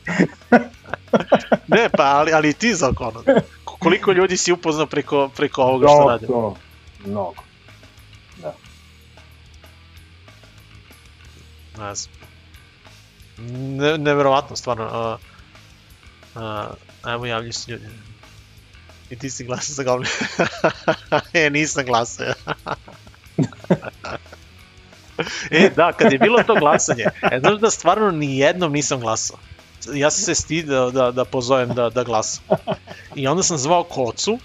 [1.76, 3.24] ne, pa ali, ali ti za ono,
[3.64, 6.28] koliko ljudi si upoznao preko, preko ovoga što Da, radim?
[6.28, 6.56] to,
[7.06, 7.44] mnogo.
[11.78, 12.16] Ne znam.
[13.78, 15.18] Ne, neverovatno, stvarno.
[16.36, 17.86] Uh, uh, evo javljaju se ljudi.
[19.10, 20.12] I ti si glasao za Goblin.
[21.34, 22.26] e, nisam glasao.
[25.52, 29.38] e, da, kad je bilo to glasanje, e, znaš da stvarno ni jednom nisam glasao.
[29.94, 32.44] Ja sam se stidao da, da pozovem da, da glasam.
[33.16, 34.40] I onda sam zvao Kocu,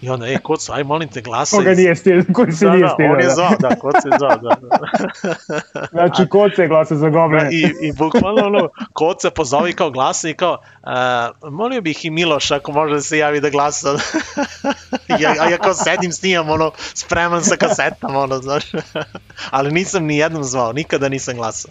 [0.00, 1.58] I onda, e, Kocu, aj molim te glasaj.
[1.58, 3.12] Koga nije stio, koji se da, nije da, stio.
[3.12, 4.56] on je zvao, da, Kocu je zvao, da.
[4.60, 5.88] da.
[5.92, 7.10] Znači, Koce je glasa za.
[7.10, 12.10] Da, i, i bukvalno ono, Koca pozove kao glasa i kao, uh, molio bih i
[12.10, 13.88] Miloš ako može da se javi da glasa.
[15.20, 18.64] ja, a ja kao sedim, snimam, ono, spreman sa kasetama, ono, znaš.
[19.50, 21.70] Ali nisam ni jednom zvao, nikada nisam glasao.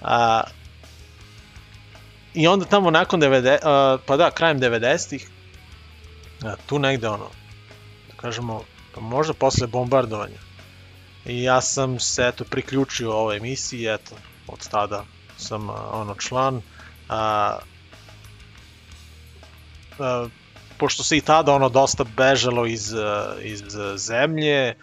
[0.00, 0.08] Uh,
[2.34, 5.28] I onda tamo nakon 90, uh, pa da, krajem 90-ih,
[6.44, 7.30] uh, tu negde ono,
[8.08, 8.62] da kažemo,
[8.94, 10.38] pa možda posle bombardovanja,
[11.26, 14.14] I ja sam se eto priključio ovoj emisiji, eto,
[14.48, 15.04] od tada
[15.36, 16.62] sam a, ono član.
[17.08, 17.58] A,
[19.98, 20.28] a,
[20.78, 23.62] pošto se i tada ono dosta bežalo iz, a, iz
[23.96, 24.74] zemlje,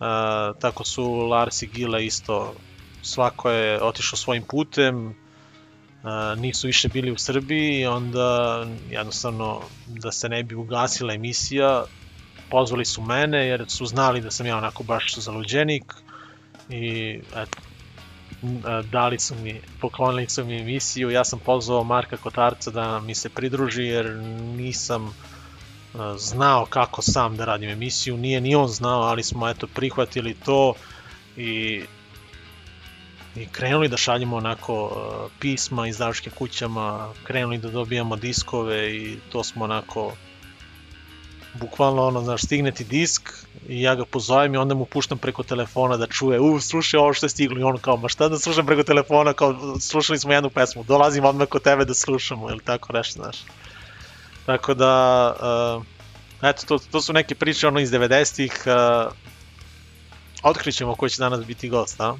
[0.00, 2.54] a, tako su Lars i Gila isto,
[3.02, 5.23] svako je otišao svojim putem, a,
[6.36, 11.84] nisu više bili u Srbiji i onda jednostavno da se ne bi ugasila emisija,
[12.50, 15.94] pozvali su mene jer su znali da sam ja onako baš zaluđenik
[16.70, 17.58] i eto,
[18.90, 23.28] dali su mi, poklonili su mi emisiju, ja sam pozvao Marka Kotarca da mi se
[23.28, 24.16] pridruži jer
[24.56, 25.14] nisam
[26.16, 30.74] znao kako sam da radim emisiju, nije ni on znao, ali smo eto prihvatili to
[31.36, 31.82] i
[33.36, 39.44] i krenuli da šaljemo onako uh, pisma izdavačkim kućama, krenuli da dobijamo diskove i to
[39.44, 40.12] smo onako
[41.54, 43.30] bukvalno ono, znaš, stigne ti disk
[43.68, 47.14] i ja ga pozovem i onda mu puštam preko telefona da čuje, u, slušaj ovo
[47.14, 50.32] što je stiglo i on kao, ma šta da slušam preko telefona, kao, slušali smo
[50.32, 53.36] jednu pesmu, dolazim odmah kod tebe da slušamo ili tako nešto, znaš.
[54.46, 55.34] Tako da,
[55.78, 55.84] uh,
[56.42, 59.12] eto, to, to su neke priče ono iz 90-ih, uh,
[60.42, 62.16] otkrićemo ko će danas biti gost, a?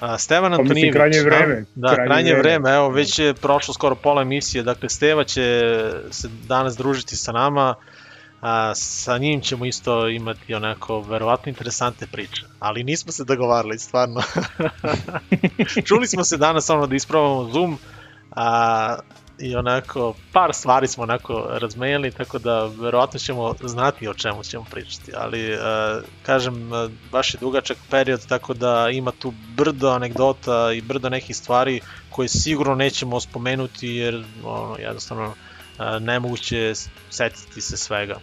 [0.00, 0.94] A, Stevan Pa mislim, Antonijević.
[0.94, 2.42] krajnje vreme, Da, krajnje krajnje, vreme.
[2.58, 2.76] vreme.
[2.76, 4.62] Evo, već je prošlo skoro pola emisije.
[4.62, 5.62] Dakle, Steva će
[6.10, 7.74] se danas družiti sa nama.
[8.40, 12.42] A, sa njim ćemo isto imati onako verovatno interesantne priče.
[12.58, 14.22] Ali nismo se dogovarali, stvarno.
[15.86, 17.78] Čuli smo se danas ono da ispravamo Zoom.
[18.30, 18.96] A,
[19.40, 24.64] i onako, par stvari smo onako razmejali, tako da verovatno ćemo znati o čemu ćemo
[24.70, 25.58] pričati, ali uh,
[26.22, 31.36] kažem, uh, baš je dugačak period, tako da ima tu brdo anegdota i brdo nekih
[31.36, 31.80] stvari
[32.10, 35.34] koje sigurno nećemo spomenuti, jer ono, jednostavno uh,
[36.00, 36.72] nemoguće
[37.10, 38.16] setiti se svega.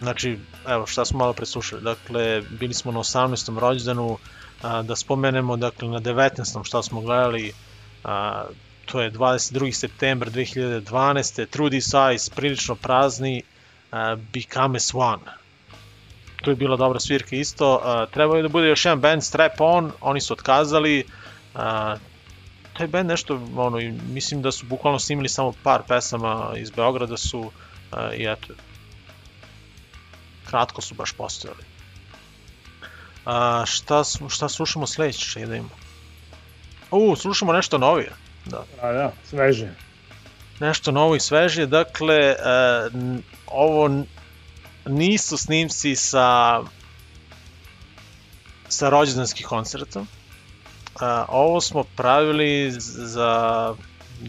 [0.00, 0.38] Znači,
[0.68, 3.58] evo šta smo malo preslušali, dakle, bili smo na 18.
[3.58, 4.18] rođendanu,
[4.62, 6.64] da spomenemo, dakle, na 19.
[6.64, 7.52] šta smo gledali,
[8.92, 9.72] to je 22.
[9.72, 11.46] september 2012.
[11.46, 13.42] True This Eyes, prilično prazni,
[13.92, 15.22] uh, Become as One.
[16.42, 17.74] Tu je bila dobra svirka isto.
[17.74, 21.04] Uh, trebao je da bude još jedan band, Strap On, oni su otkazali.
[21.54, 21.60] Uh,
[22.72, 23.78] taj band nešto, ono,
[24.12, 28.54] mislim da su bukvalno snimili samo par pesama iz Beograda su, uh, i eto,
[30.44, 31.64] kratko su baš postojali.
[33.26, 35.70] Uh, šta, šta slušamo sledeće, šta imamo?
[36.90, 38.12] U, slušamo nešto novije.
[38.46, 38.64] Da.
[38.82, 39.68] A da, sveže.
[40.60, 41.66] nešto novo i svežije.
[41.66, 42.36] Dakle, e,
[43.46, 44.02] ovo
[44.86, 46.60] nisu snimci sa
[48.68, 50.00] sa rođendanskih koncerta.
[50.00, 50.04] E,
[51.28, 53.74] ovo smo pravili za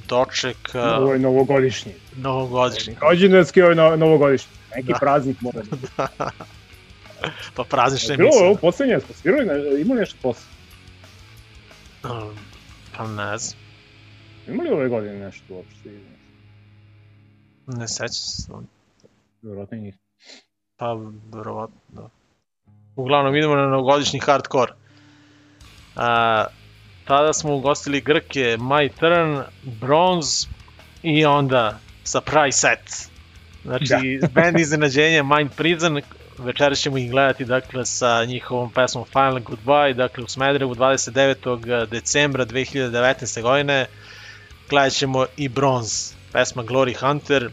[0.07, 1.93] doček e, Ovo je novogodišnji.
[2.15, 2.95] novogodišnji.
[3.01, 4.51] Rođendanski, ovo je no- novogodišnji.
[4.75, 4.99] Neki Da.
[4.99, 5.87] praznik mora biti.
[7.55, 8.45] pa praznične Bilo emisije.
[8.45, 10.43] ovo poslednje, smo svirali, ne, imali nešto posle?
[12.03, 12.37] Um,
[12.97, 13.59] Pa ne znam,
[14.47, 15.89] Imali ove godine nešto uopšte?
[17.67, 18.51] ne sećam se.
[19.41, 19.93] Vjerojatno i.
[20.77, 20.97] Pa,
[21.33, 22.09] verovatno, da.
[22.95, 24.71] Uglavnom, idemo na novogodišnji hardcore.
[25.95, 26.45] A,
[27.05, 29.41] tada smo ugostili Grke, My Turn,
[29.81, 30.47] Bronze
[31.03, 33.09] i onda Surprise Set.
[33.63, 34.27] Znači, da.
[34.41, 36.01] band iznenađenja Mind Prison,
[36.37, 41.85] večeras ćemo ih gledati dakle, sa njihovom pesmom Final Goodbye, dakle u Smederevu 29.
[41.85, 43.41] decembra 2019.
[43.41, 43.85] godine.
[44.71, 47.49] Gledat ćemo i Bronze, pesma Glory Hunter,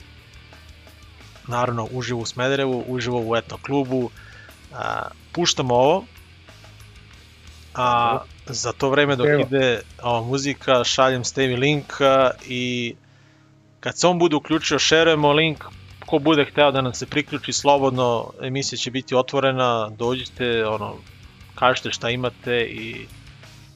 [1.49, 4.11] naravno uživo u Smederevu, uživo u etno klubu.
[4.75, 6.05] A, puštamo ovo,
[7.75, 9.41] a za to vreme dok Evo.
[9.41, 11.93] ide ova muzika, šaljem Stevi link
[12.47, 12.95] i
[13.81, 15.65] kad se on bude uključio, šerujemo link,
[16.07, 20.95] ko bude hteo da nam se priključi slobodno, emisija će biti otvorena, dođite, ono,
[21.55, 23.07] kažete šta imate i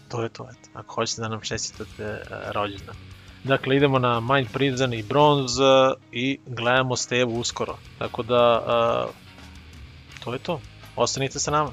[0.08, 2.18] to je to, eto, ako hoćete da nam čestitate
[2.54, 3.11] rođendan.
[3.44, 7.76] Dakle, idemo na Mind Prison i Bronze uh, i gledamo Stevu uskoro.
[7.98, 8.62] Tako da,
[9.06, 9.14] uh,
[10.24, 10.60] to je to.
[10.96, 11.70] Ostanite sa nama.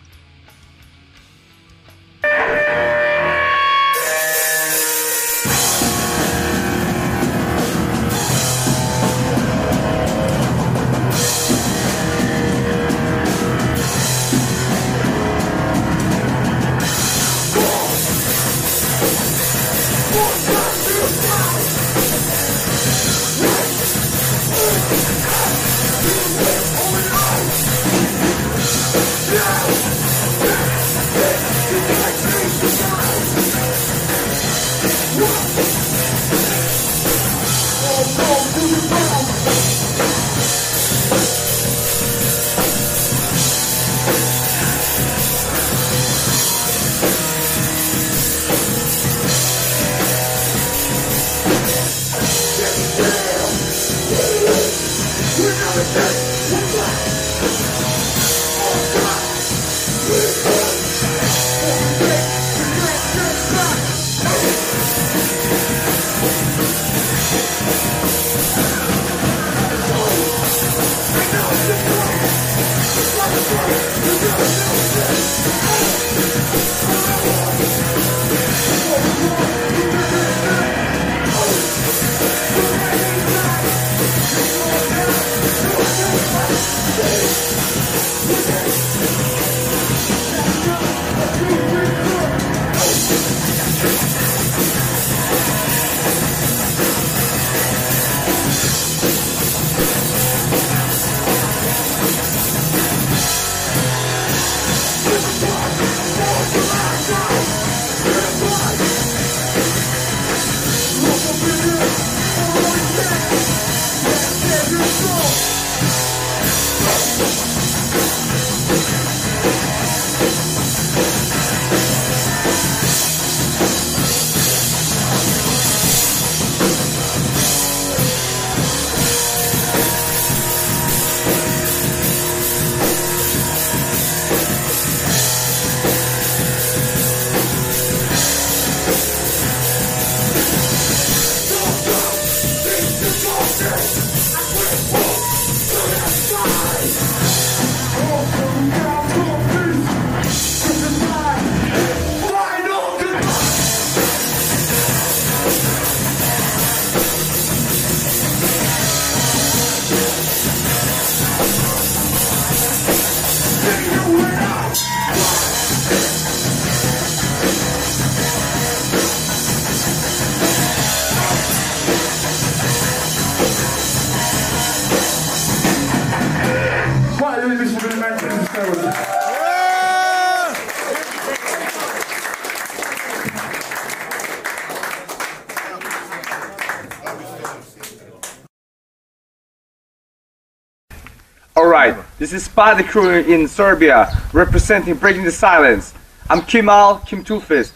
[192.29, 195.95] This is Spy the Crew in Serbia, representing Breaking the Silence.
[196.29, 197.73] I'm Kimal, Kim Two Fist.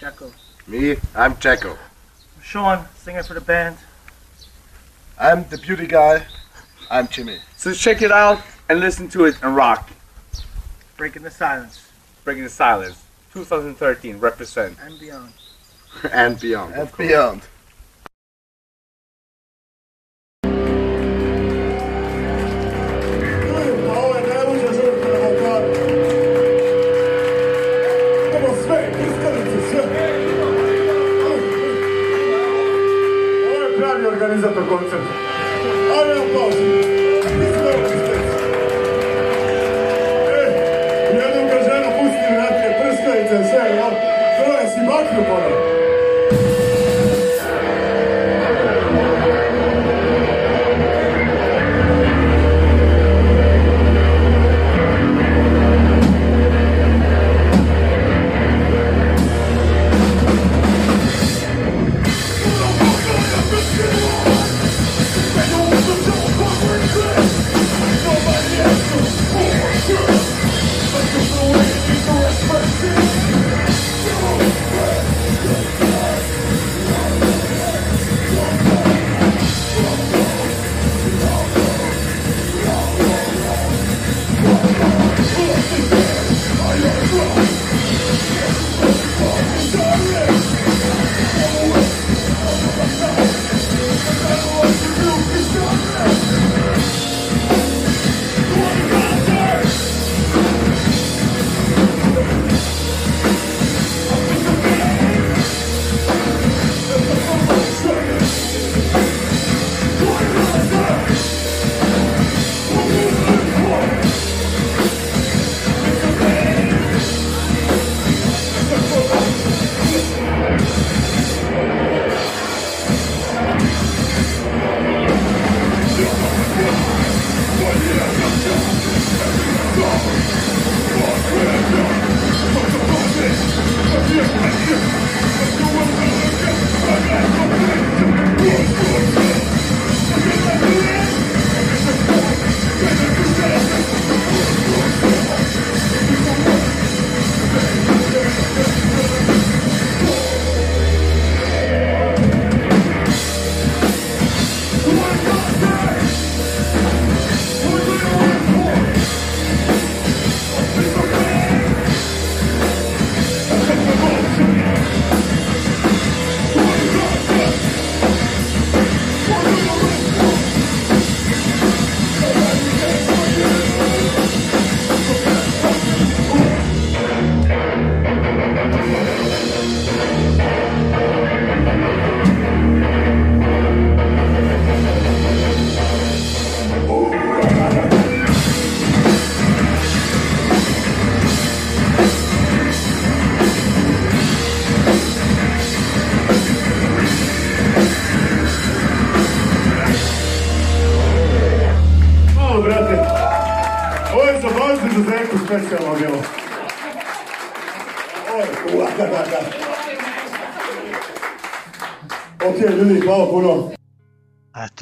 [0.00, 0.32] Jacko.
[0.66, 1.70] Me, I'm Jacko.
[1.70, 3.76] I'm Sean, singer for the band.
[5.20, 6.26] I'm the beauty guy.
[6.90, 7.38] I'm Jimmy.
[7.56, 9.88] So check it out and listen to it and rock.
[10.96, 11.88] Breaking the silence.
[12.24, 14.76] Breaking the Silence, 2013, represent.
[14.82, 15.32] And beyond.
[16.12, 16.74] and beyond.
[16.74, 17.42] And beyond.
[34.28, 35.12] Organizator koncerta.
[35.98, 38.14] Ovo iskanice.
[40.32, 40.44] E,
[41.16, 43.90] jednom ga žena pusti na te prskajice, sve, jel?
[44.38, 45.77] To si baknu ponovno.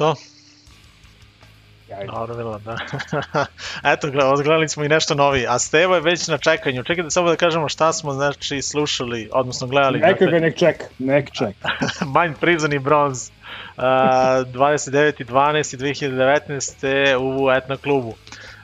[1.89, 2.11] Eto.
[2.11, 2.77] Dobro bilo, da.
[3.93, 5.47] Eto, gle- odgledali smo i nešto novi.
[5.47, 6.83] A Stevo je već na čekanju.
[6.83, 9.99] Čekajte samo da kažemo šta smo znači slušali, odnosno gledali.
[9.99, 11.55] Neka dakle, ga nek ček, nek ček.
[12.21, 13.31] Mind Prison i Bronze.
[13.77, 15.25] Uh, 29.
[15.25, 15.77] 12.
[15.77, 17.15] 2019.
[17.17, 18.09] u Etna klubu.
[18.09, 18.15] Uh,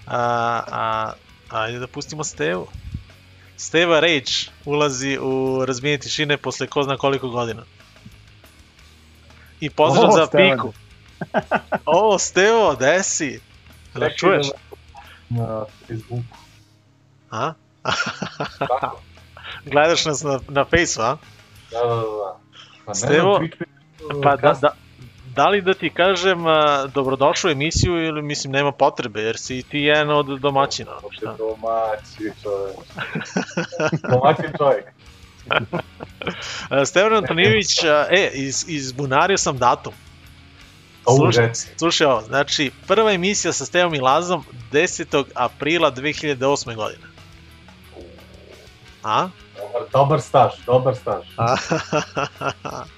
[0.07, 1.13] a,
[1.49, 2.67] ajde da pustimo Stevu.
[3.57, 7.63] Steva Rage ulazi u razbijenje tišine posle ko zna koliko godina.
[9.59, 10.57] I pozdrav O, za Stevan.
[10.57, 10.73] Piku.
[11.85, 13.39] O, si?
[13.93, 14.47] Da Čekaj čuješ?
[15.29, 16.23] Na Facebooku.
[17.31, 17.53] A?
[19.65, 21.17] Gledaš nas na, na Faceu, a?
[21.71, 22.37] Da, da, da.
[22.85, 23.39] Pa Stevo,
[24.23, 24.69] pa da, da,
[25.35, 29.63] da li da ti kažem a, dobrodošao u emisiju ili mislim nema potrebe jer si
[29.63, 30.91] ti jedan od domaćina.
[31.11, 31.35] Šta?
[31.37, 32.77] Domaći čovjek.
[34.11, 34.85] Domaćin čovjek.
[36.69, 39.93] A, Stevan Antonijević, e, iz, izbunario sam datum.
[41.03, 45.23] Slušaj, slušaj ovo, znači prva emisija sa Stevom i Lazom 10.
[45.35, 46.75] aprila 2008.
[46.75, 47.03] godine.
[49.03, 49.29] A?
[49.57, 51.25] Dobar, dobar staž, dobar staž.
[51.37, 51.55] A?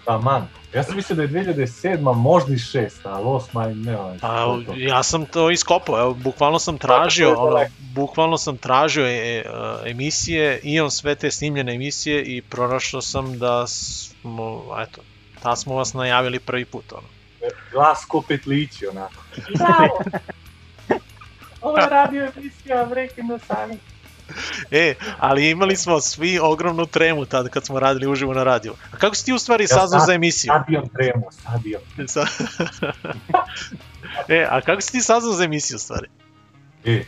[0.06, 0.48] Taman.
[0.74, 2.16] Ja sam mislio da je 2007.
[2.16, 3.86] možda i 6, ali 8.
[3.86, 4.18] ne ovaj.
[4.20, 7.72] Pa, ja sam to iskopao, evo, bukvalno sam tražio, daleko.
[7.94, 9.44] bukvalno sam tražio e, e,
[9.86, 15.02] emisije, imam sve te snimljene emisije i pronašao sam da smo, eto,
[15.44, 17.15] ta smo vas najavili prvi put, ono.
[17.76, 19.24] Glas ko petlići, onako.
[19.58, 20.00] Bravo!
[21.62, 23.96] Ovo je radio emisija Breaking the Silence.
[24.72, 28.74] E, ali imali smo svi ogromnu tremu tad kad smo radili uživo na radiju.
[28.92, 30.54] A kako si ti u stvari saznao za emisiju?
[30.68, 31.24] Imam tremu,
[31.66, 32.08] imam.
[32.08, 32.26] Sa-
[34.28, 36.08] e, a kako si ti saznao za emisiju u stvari?
[36.86, 37.06] E, e,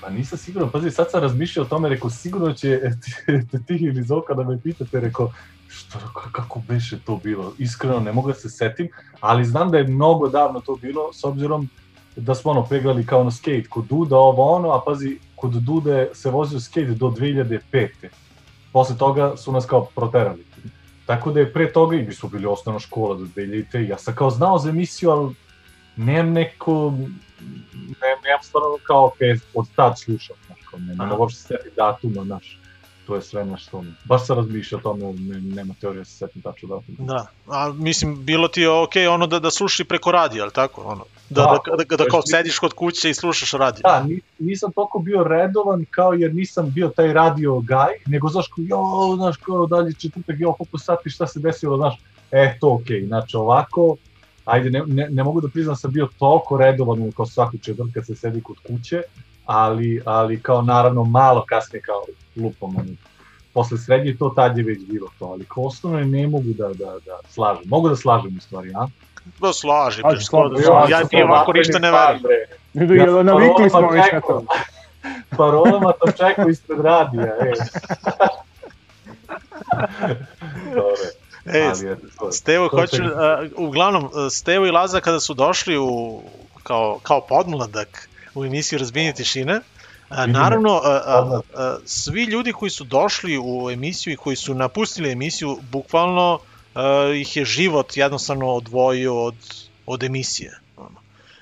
[0.00, 2.80] pa nisam siguran, pazi, sad sam razmišljao o tome, rekao, sigurno će
[3.66, 5.32] ti ili Zoka da me pitate, rekao,
[5.74, 7.52] što, ka- kako beše to bilo?
[7.58, 8.88] Iskreno ne mogu da se setim,
[9.20, 11.68] ali znam da je mnogo davno to bilo, s obzirom
[12.16, 16.08] da smo ono peglali kao na skate, kod Duda ovo ono, a pazi, kod Dude
[16.12, 17.88] se vozio skate do 2005.
[18.72, 20.44] Posle toga su nas kao proterali.
[21.06, 23.84] Tako da je pre toga, i mi smo bili osnovna škola do 2000.
[23.84, 25.34] i Ja sam kao znao za emisiju, ali
[25.96, 26.92] nemam neko,
[27.74, 29.18] ne, nemam stvarno kao, ok,
[29.54, 31.06] od tad slušam, znaš, kao, ne, ne Aha.
[31.06, 32.58] mogu uopšte se setiti datuma, znaš,
[33.06, 33.94] to je sve na što mi.
[34.04, 37.12] Baš sam razmišljao o tome, ne, nema teorije da se setim tačno datuma.
[37.12, 40.82] Da, a mislim, bilo ti je okej ono da, da slušaš preko radija, ali tako?
[40.82, 43.80] Ono, da, Da, da, da, da, je kao sediš kod kuće i slušaš radio.
[43.82, 48.46] Da, ni, nisam toliko bio redovan kao jer nisam bio taj radio guy, nego znaš
[48.48, 51.94] kao, jo, znaš kao dalje četvrtak, jo, koliko sati, šta se desilo, znaš,
[52.30, 53.96] e, to okej, znači ovako,
[54.44, 57.92] ajde, ne, ne, ne mogu da priznam da sam bio toliko redovan kao svaku četvrtka
[57.94, 59.02] kad se sedi kod kuće,
[59.44, 62.04] ali, ali kao naravno malo kasnije kao
[62.36, 62.90] lupom, ono,
[63.54, 66.98] posle srednje to tad je već bilo to, ali kao osnovno ne mogu da, da,
[67.06, 68.86] da slažem, mogu da slažem u stvari, a?
[69.40, 72.20] Da, slaži, Ajde, bre, skoro, slobodno, ja ti ovako ništa ne verujem.
[73.00, 74.44] Jel, navikli smo već na to.
[75.36, 77.52] Parolama to čekao ispred radija, e.
[80.74, 81.24] Dobre.
[81.46, 81.72] E,
[82.32, 86.22] Stevo, to hoću, a, uglavnom, Stevo i Laza kada su došli u,
[86.62, 89.60] kao, kao podmladak u emisiju Razbijenje tišine,
[90.08, 94.54] a, naravno, a, a, a, svi ljudi koji su došli u emisiju i koji su
[94.54, 96.38] napustili emisiju, bukvalno
[96.74, 99.34] a, ih je život jednostavno odvojio od,
[99.86, 100.58] od emisije.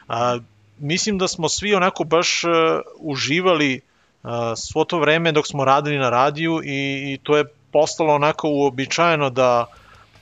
[0.09, 0.39] A,
[0.79, 3.81] mislim da smo svi onako baš a, uživali
[4.23, 8.49] a, svo to vreme dok smo radili na radiju i, i to je postalo onako
[8.49, 9.67] uobičajeno da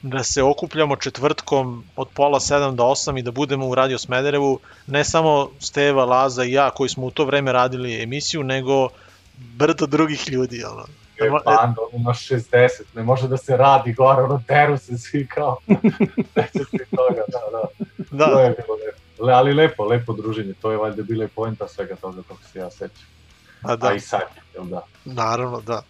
[0.03, 4.59] da se okupljamo četvrtkom od pola sedam do osam i da budemo u Radio Smederevu,
[4.87, 8.89] ne samo Steva, Laza i ja koji smo u to vreme radili emisiju, nego
[9.37, 10.65] brdo drugih ljudi.
[10.65, 10.85] Ono.
[11.19, 15.59] E, banda, ima 60, ne može da se radi gore, ono, teru se svi kao,
[16.37, 17.63] neće se toga, da, da.
[18.11, 18.25] Da.
[18.25, 19.25] To je bilo lepo.
[19.25, 22.59] Le, ali lepo, lepo druženje, to je valjda bila i poenta svega toga, kako se
[22.59, 23.07] ja sećam.
[23.63, 23.89] A da.
[23.89, 24.23] A i sad,
[24.55, 24.83] jel da?
[25.05, 25.83] Naravno, da.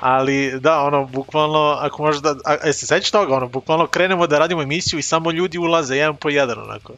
[0.00, 4.26] Ali da, ono, bukvalno, ako možeš da, a, e, se sećaš toga, ono, bukvalno krenemo
[4.26, 6.92] da radimo emisiju i samo ljudi ulaze jedan po jedan, onako.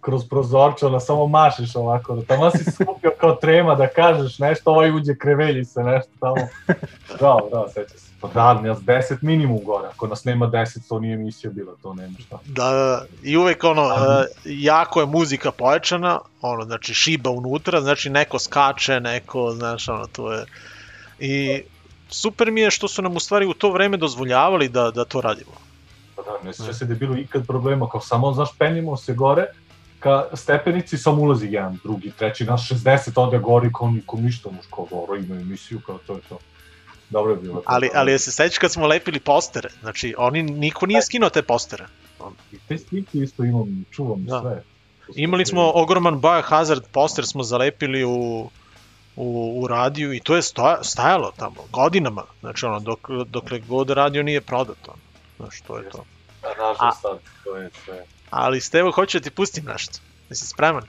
[0.00, 4.70] kroz prozorče, ono, samo mašeš ovako, da tamo si skupio kao trema da kažeš nešto,
[4.70, 6.48] ovaj uđe krevelji se nešto tamo.
[7.20, 8.08] Da, da, seća se.
[8.20, 11.94] Pa da, nas 10 minimum gore, ako nas nema 10, to nije emisija bila, to
[11.94, 12.38] nema šta.
[12.46, 13.04] Da, da, da.
[13.22, 13.92] i uvek ono, uh,
[14.44, 20.32] jako je muzika pojačana, ono, znači šiba unutra, znači neko skače, neko, znaš, ono, to
[20.32, 20.44] je...
[21.18, 21.62] I
[22.08, 25.20] super mi je što su nam u stvari u to vreme dozvoljavali da, da to
[25.20, 25.52] radimo.
[26.16, 29.14] Pa da, ne sjeća se da je bilo ikad problema, kao samo, znaš, penjemo se
[29.14, 29.46] gore,
[29.98, 34.66] ka stepenici samo ulazi jedan, drugi, treći, naš 60 ode gori, kao nikom ništa, muš
[34.74, 36.38] kao dobro, ima emisiju, kao to je to.
[37.10, 37.62] Dobro je bilo.
[37.66, 41.42] Ali, ali je se sećaš kad smo lepili postere, znači oni, niko nije skinuo te
[41.42, 41.86] postere.
[42.52, 44.40] I te slike isto imam, čuvam Da.
[44.40, 44.62] sve.
[45.16, 48.50] Imali smo ogroman Biohazard poster smo zalepili u,
[49.18, 53.90] u, u radiju i to je stoja, stajalo tamo godinama, znači ono, dok, dokle god
[53.90, 54.94] radio nije prodato.
[55.36, 56.04] Znaš, to je to.
[56.42, 58.04] Da, nažalost, sad, to je sve.
[58.30, 59.98] Ali Stevo, hoću da ti pustim nešto.
[60.30, 60.82] Jesi spreman?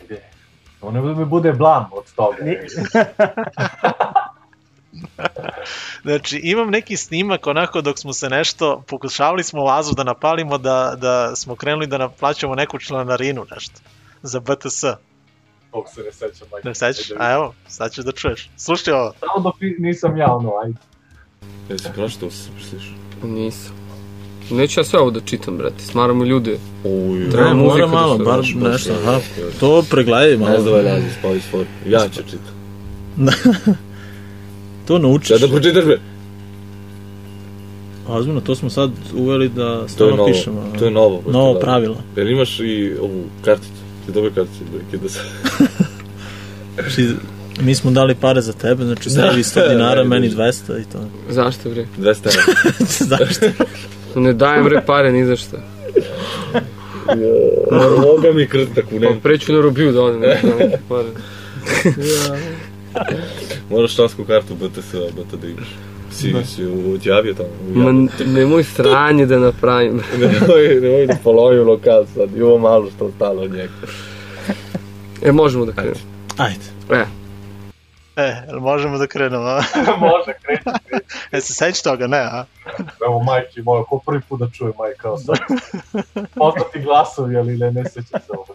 [0.00, 0.22] Ajde.
[0.80, 2.36] Ono da mi bude blam od toga.
[6.02, 10.94] Znači, imam neki snimak onako dok smo se nešto, pokušavali smo Lazu da napalimo da,
[10.96, 13.80] da smo krenuli da naplaćamo neku članarinu nešto
[14.22, 14.84] za BTS.
[15.72, 16.48] Tog se ne sećam.
[16.56, 16.68] ajde.
[16.68, 17.10] Ne sećaš?
[17.10, 18.50] Ajde, A evo, sad ćeš da čuješ.
[18.56, 19.12] Slušaj ovo.
[19.20, 20.78] Samo dok ni- nisam ja ono, ajde.
[21.68, 22.94] Jesi pročitao se preslišao?
[23.22, 23.72] Nisam.
[24.50, 26.58] Neću ja sve ovo da čitam, brate, smaramo ljude.
[26.84, 29.20] Uj, Treba ne, mora da malo, se bar nešto, aha.
[29.60, 30.50] To pregledaj malo.
[30.52, 31.64] Ne znam, Lazi, spali spor.
[31.86, 32.54] Ja ću čitam.
[34.86, 35.28] to naučiš.
[35.28, 35.98] Sad da pročitaš, bre.
[38.08, 40.26] Ozbiljno, to smo sad uveli da novo.
[40.26, 40.72] pišemo.
[40.78, 41.22] To je novo.
[41.26, 41.60] Novo da.
[41.60, 41.96] pravilo.
[42.16, 43.72] Jel imaš i ovu karticu?
[44.10, 44.64] Ti dobio karticu,
[45.02, 45.18] da se...
[46.74, 47.14] Znači,
[47.60, 50.42] mi smo dali pare za tebe, znači Da, stavi 100 dinara, meni da.
[50.42, 50.98] 200 i to.
[51.28, 51.86] Zašto, bre?
[51.98, 52.72] 200 evra.
[53.26, 53.46] Zašto?
[54.20, 55.56] Ne dajem bre pare ni za šta.
[58.02, 59.20] Boga mi krtak u Pa nem.
[59.20, 61.08] preću na robiju da odem, ne dajem pare.
[63.70, 65.68] Moraš člansku kartu BTS, BT da imaš.
[66.12, 66.44] Si, Da.
[66.44, 67.48] si odjavio tamo.
[67.74, 70.02] Ma nemoj sranje da napravim.
[70.18, 73.72] nemoj, nemoj da polovim lokal sad, i ovo malo što ostalo od njega.
[75.22, 75.96] E, možemo da krenemo.
[76.36, 76.64] Ajde.
[76.90, 77.04] E,
[78.16, 79.62] E, jel možemo da krenemo, a?
[80.00, 80.62] Može, kreći.
[81.32, 82.44] E, se seći toga, ne, a?
[83.06, 85.36] Evo majke moja, ko prvi put da čuje majka, kao sad.
[86.34, 88.46] Poznati glasovi, ali ne, ne sećam se ovo.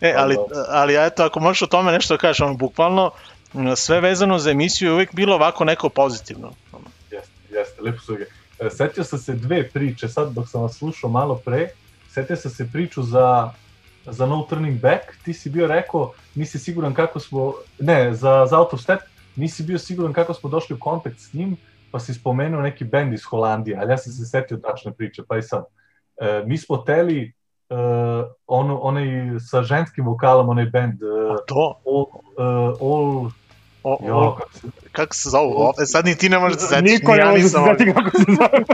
[0.00, 0.36] E, ali,
[0.68, 3.10] ali eto, ako možeš o tome nešto da kažeš, ono, bukvalno,
[3.76, 6.52] sve vezano za emisiju je uvijek bilo ovako neko pozitivno.
[7.10, 8.24] Jeste, jeste, lepo su ga.
[8.66, 11.68] E, Setio sam se dve priče, sad dok sam vas slušao malo pre,
[12.08, 13.50] setio sam se priču za,
[14.06, 18.58] za No Turning Back, ti si bio rekao, nisi siguran kako smo, ne, za, za
[18.58, 19.00] Out of Step,
[19.36, 21.56] nisi bio siguran kako smo došli u kontakt s njim,
[21.90, 25.38] pa si spomenuo neki bend iz Holandije, ali ja sam se setio tačne priče, pa
[25.38, 25.64] i sad.
[26.20, 27.32] E, mi smo teli
[27.70, 27.74] e,
[28.46, 29.06] ono, onaj
[29.50, 31.80] sa ženskim vokalom, onaj bend, e, to?
[31.86, 32.06] All,
[32.38, 32.42] e,
[32.80, 33.30] all
[33.82, 35.54] O, o, kako se- kako se zovu?
[35.56, 37.42] O, e, sad ni ti ne možeš da se setiš, Niko ni ne ja može
[37.42, 38.04] se nisam setiti ovdje.
[38.04, 38.64] kako se zove.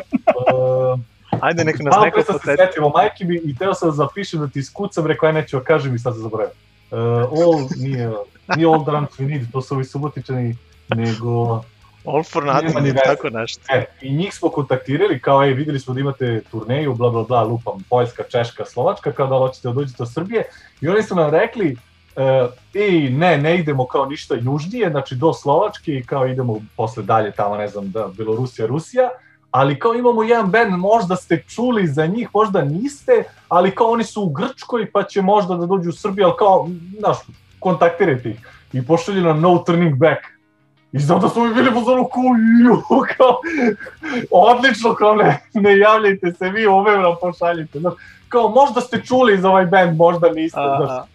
[1.41, 4.41] Ajde, neka nas Malo neko pre sam se majke mi, i teo sam da zapišem
[4.41, 6.53] da ti iskucam, rekao, aj neću, kažem i sad se zaboravim.
[6.91, 8.13] Uh, all, nije,
[8.57, 10.57] nije all drums we need, to su ovi subotičani,
[10.89, 11.63] nego...
[12.07, 13.63] All for nothing, ni tako nešto.
[13.75, 17.43] E, I njih smo kontaktirali, kao, ej, videli smo da imate turneju, bla, bla, bla,
[17.43, 20.45] lupam, Poljska, Češka, Slovačka, kao da li hoćete da dođete do Srbije.
[20.81, 21.77] I oni su nam rekli,
[22.17, 27.03] uh, ej, ne, ne idemo kao ništa južnije, znači do Slovačke i kao idemo posle
[27.03, 29.09] dalje tamo, ne znam, da, Belorusija, Rusija,
[29.51, 34.05] ali kao imamo jedan band, možda ste čuli za njih, možda niste, ali kao oni
[34.05, 37.17] su u Grčkoj, pa će možda da dođu u Srbiju, ali kao, znaš,
[37.59, 38.49] kontaktirajte ih.
[38.73, 40.21] I pošalju nam No Turning Back.
[40.93, 42.23] I znam da smo mi bili po zonu kao,
[42.65, 42.83] ju,
[43.17, 43.41] kao,
[44.31, 47.79] odlično, kao ne, ne javljajte se, vi ove nam pošaljite.
[47.79, 47.95] Znaš,
[48.29, 50.61] kao, možda ste čuli za ovaj band, možda niste.
[50.79, 51.07] Znaš,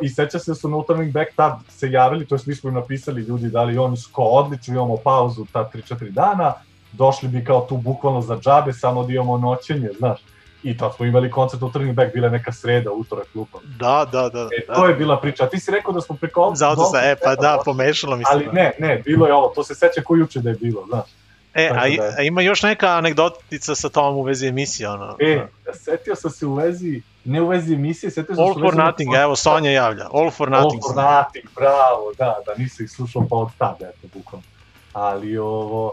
[0.00, 2.68] I, seća se da su No Turning Back tad se javili, to jest mi smo
[2.68, 6.52] im napisali ljudi, da li oni su kao odlično, imamo pauzu ta 3-4 dana,
[6.92, 10.20] došli bi kao tu bukvalno za džabe, samo da imamo noćenje, znaš.
[10.62, 13.58] I tad smo imali koncert No Turning Back, bila je neka sreda, utorak, lupa.
[13.78, 14.48] Da, da, da.
[14.58, 15.44] E, to je bila priča.
[15.44, 16.52] A ti si rekao da smo preko...
[16.54, 18.30] Zato sam, e, pa da, pomešalo mi se.
[18.32, 21.10] Ali ne, ne, bilo je ovo, to se seća ko juče da je bilo, znaš.
[21.54, 25.16] E, a, i- da- a ima još neka anegdotica sa tom u vezi emisije, ono.
[25.20, 28.62] E, setio sam se u vezi, ne u vezi emisije, setio sam All se u
[28.62, 28.78] for vezi...
[28.78, 30.08] nothing, evo, Sonja javlja.
[30.12, 30.82] All for nothing.
[30.84, 34.46] All for nothing, bravo, da, da, nisam ih slušao pa od tada, eto, bukvalno.
[34.92, 35.86] Ali ovo,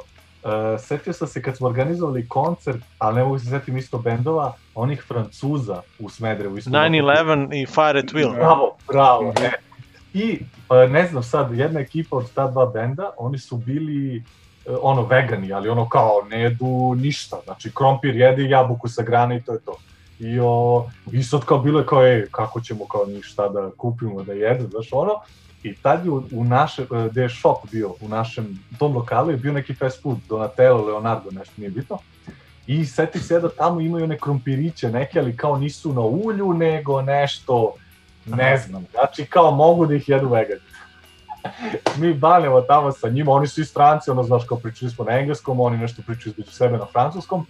[0.43, 0.49] uh,
[0.79, 5.03] setio sam se kad smo organizovali koncert, ali ne mogu se setim isto bendova, onih
[5.07, 6.57] Francuza u Smedrevu.
[6.57, 8.33] isto 9-11 i Fire at Will.
[8.35, 9.51] Bravo, bravo, ne.
[10.13, 14.23] I, pa, ne znam sad, jedna ekipa od ta dva benda, oni su bili
[14.81, 19.41] ono vegani, ali ono kao ne jedu ništa, znači krompir jede jabuku sa grane i
[19.41, 19.75] to je to.
[20.19, 24.23] I, o, i sad kao bilo je kao, ej, kako ćemo kao ništa da kupimo
[24.23, 25.13] da jedu, znaš ono.
[25.63, 29.31] I tad je u, u našem, e, gde je shop bio, u našem tom lokalu
[29.31, 31.97] je bio neki fast food, Donatello, Leonardo, nešto nije bitno.
[32.67, 37.01] I seti se da tamo imaju one krompiriće neke, ali kao nisu na ulju, nego
[37.01, 37.73] nešto,
[38.25, 40.61] ne znam, znači kao mogu da ih jedu vegani.
[41.97, 45.11] Mi banemo tamo sa njima, oni su i stranci, ono znaš kao pričali smo na
[45.11, 47.45] engleskom, oni nešto pričaju između sebe na francuskom.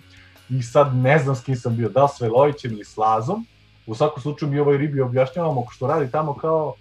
[0.49, 3.45] I sad ne znam s kim sam bio, da s Velovićem ili s Lazom.
[3.85, 6.75] U svakom slučaju mi ovaj ribi objašnjavamo što radi tamo kao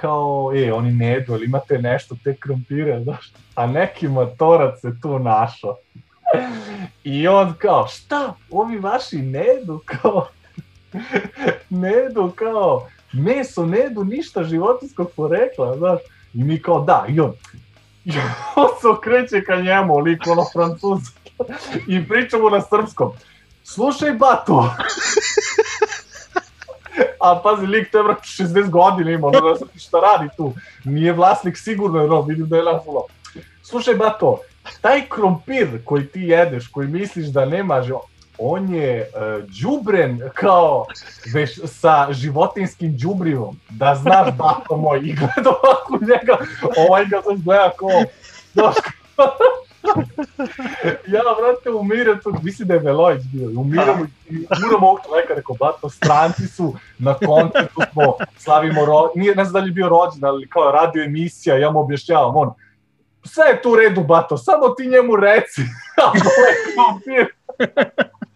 [0.00, 4.92] kao, e, oni ne jedu, ali imate nešto, te krompire, znaš, a neki motorac se
[5.02, 5.76] tu našao.
[7.04, 10.28] I on kao, šta, ovi vaši ne jedu, kao,
[11.70, 16.00] ne jedu, kao, meso, ne jedu ništa životinskog porekla, znaš,
[16.34, 17.32] i mi kao, da, i on,
[18.04, 18.12] i
[18.56, 21.00] on se okreće ka njemu, lik ono francuz,
[21.86, 23.12] i pričamo na srpskom,
[23.64, 24.74] slušaj, bato,
[27.20, 30.52] A pazi, lik to je vrat 60 godina ima, ono da šta radi tu.
[30.84, 33.06] Nije vlasnik sigurno, no, vidim da je lafulo.
[33.62, 34.38] Slušaj, bato,
[34.80, 38.09] taj krompir koji ti jedeš, koji misliš da nema, ži-
[38.40, 40.86] on je uh, đubren kao
[41.34, 43.60] veš, sa životinskim đubrivom.
[43.70, 46.38] Da znaš, bato moj, i gleda ovako njega,
[46.88, 48.04] ovaj ga sad gleda kao,
[48.52, 48.74] znaš,
[51.06, 55.90] ja, vrate, umirem tu, mislim da je Velović bio, umiramo, umiramo ovog čoveka, rekao, bato,
[55.90, 59.10] stranci su, na koncertu smo, slavimo, ro...
[59.14, 62.36] nije, ne znam da li je bio rođen, ali kao radio emisija, ja mu objašnjavam,
[62.36, 62.52] on,
[63.24, 65.62] sve je tu u redu, bato, samo ti njemu reci,
[66.04, 67.26] a to je krompir.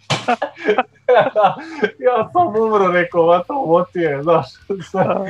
[2.07, 4.47] ja sam umro, rekao, va to ovo ti je, znaš,
[4.91, 5.27] sad,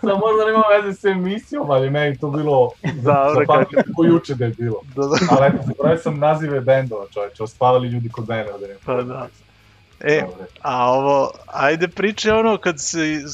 [0.00, 4.44] sad možda nema veze s emisijom, ali meni to bilo, Dobro, zapamtio ko juče da
[4.44, 4.80] je bilo.
[4.94, 5.16] Da, da.
[5.30, 8.44] Ali eto, zaboravio sam nazive bendova, čoveče, ospavali ljudi kod mene.
[8.44, 9.28] Da Pa da.
[10.00, 10.22] E,
[10.62, 13.24] a ovo, ajde priče ono kad se,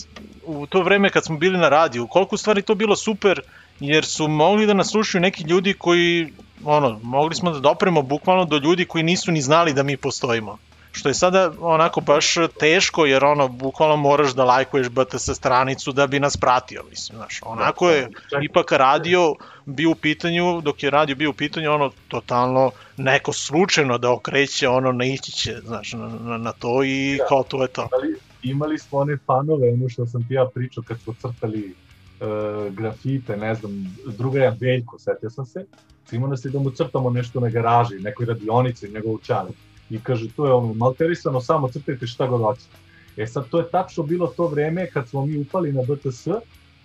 [0.46, 3.40] u to vreme kad smo bili na radiju, koliko stvari to bilo super,
[3.80, 6.32] jer su mogli da nas slušaju neki ljudi koji,
[6.64, 10.58] ono, mogli smo da dopremo bukvalno do ljudi koji nisu ni znali da mi postojimo.
[10.92, 16.06] Što je sada onako baš teško, jer ono, bukvalno moraš da lajkuješ BTS stranicu da
[16.06, 17.40] bi nas pratio, mislim, znaš.
[17.42, 18.08] Onako je
[18.42, 19.34] ipak radio
[19.66, 24.68] bio u pitanju, dok je radio bio u pitanju, ono, totalno neko slučajno da okreće,
[24.68, 27.26] ono, naići će, znaš, na, na, na to i Da.
[27.28, 27.88] kao to je to.
[27.92, 31.74] Imali, imali smo one fanove, ono što sam ti ja pričao kad smo crtali
[32.20, 32.24] e,
[32.70, 35.66] grafite, ne znam, druga je Veljko, setio sam se,
[36.12, 39.50] imao nas je da mu crtamo nešto na garaži, nekoj radionici, njegovu čale.
[39.92, 42.76] I kaže, to je ono, malterisano, samo crtajte šta god hoćete.
[43.16, 46.26] E sad, to je tačno bilo to vreme kad smo mi upali na BTS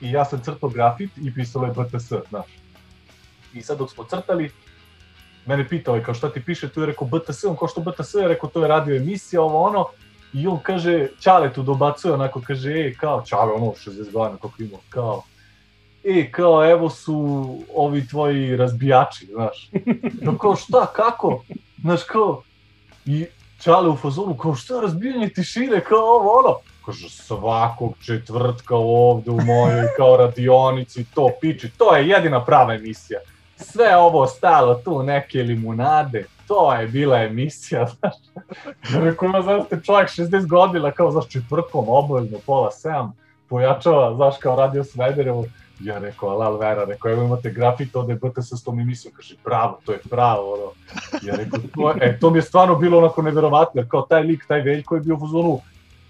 [0.01, 2.45] i ja sam crtao grafit i pisalo je BTS, znaš.
[3.53, 4.51] I sad dok smo crtali,
[5.45, 8.13] mene pitao je kao šta ti piše, tu je rekao BTS, on kao što BTS,
[8.13, 9.85] je rekao to je radio emisija, ovo ono,
[10.33, 14.53] i on kaže, Čale tu dobacuje, onako kaže, ej, kao, Čale, ono, 60 godina, kako
[14.59, 15.23] ima, kao,
[16.03, 19.69] e, kao, evo su ovi tvoji razbijači, znaš.
[20.21, 21.43] No, kao, šta, kako?
[21.81, 22.43] Znaš, kao,
[23.07, 23.25] i
[23.59, 26.55] Čale u fazonu, kao, šta, razbijanje tišine, kao ovo, ono.
[26.85, 33.19] Kaže, svakog četvrtka ovde u mojoj, kao radionici, to piči, to je jedina prava emisija.
[33.55, 38.15] Sve ovo ostalo tu, neke limunade, to je bila emisija, znaš.
[39.03, 43.11] Rekao, ima, znaš, te čovjek 60 godina, kao, znaš, četvrtkom, obavezno, pola 7,
[43.49, 45.45] pojačava, znaš, kao radio Smederevo.
[45.79, 49.35] Ja rekao, alal vera, rekao, evo imate grafit, ovde je BTS s tom emisijom, kaže,
[49.43, 50.71] bravo, to je pravo, ono.
[51.23, 54.61] Ja rekao, to, e, to mi je stvarno bilo onako neverovatno, kao taj lik, taj
[54.61, 55.61] Veljko je bio u fazonu,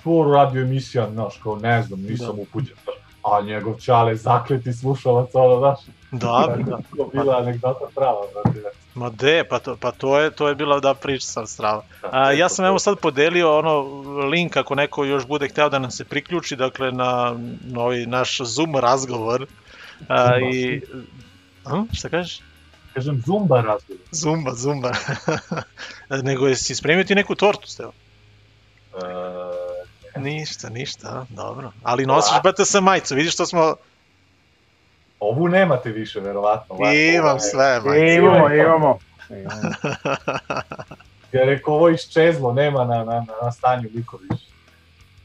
[0.03, 2.41] to radio emisija, znaš, kao, ne znam, nisam Da.
[2.41, 2.96] upuđen, znaš.
[3.31, 5.79] A njegov čale, zakleti slušalac, ono, znaš.
[6.11, 6.77] Dobro, da.
[6.95, 8.69] To je bila anegdota prava, znači, da.
[8.93, 11.83] Ma de, pa to, pa to je to je bila da priča sam strava.
[12.11, 13.79] A, ja sam evo sad podelio ono
[14.29, 18.41] link ako neko još bude hteo da nam se priključi, dakle na, na ovaj naš
[18.41, 19.45] Zoom razgovor.
[20.07, 20.81] A, i
[21.65, 22.41] A, šta kažeš?
[22.93, 24.01] Kažem Zumba razgovor.
[24.11, 24.91] Zumba, zumba.
[26.23, 27.91] Nego jesi spremio ti neku tortu, Stevo?
[28.93, 28.97] E,
[30.29, 31.71] Ništa, ništa, dobro.
[31.83, 33.75] Ali nosiš BTS majicu, vidiš što smo...
[35.19, 36.75] Ovu nemate više, verovatno.
[37.15, 38.05] Imam sve, majice.
[38.05, 38.99] E, imamo, imamo.
[41.31, 44.45] Ja rekao, ovo je iščezlo, nema na, na, na, stanju niko više.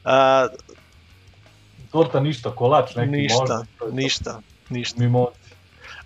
[0.05, 0.47] A,
[1.91, 3.65] Torta ništa, kolač neki ništa, možda.
[3.93, 5.01] ništa, ništa.
[5.01, 5.39] Mimoci.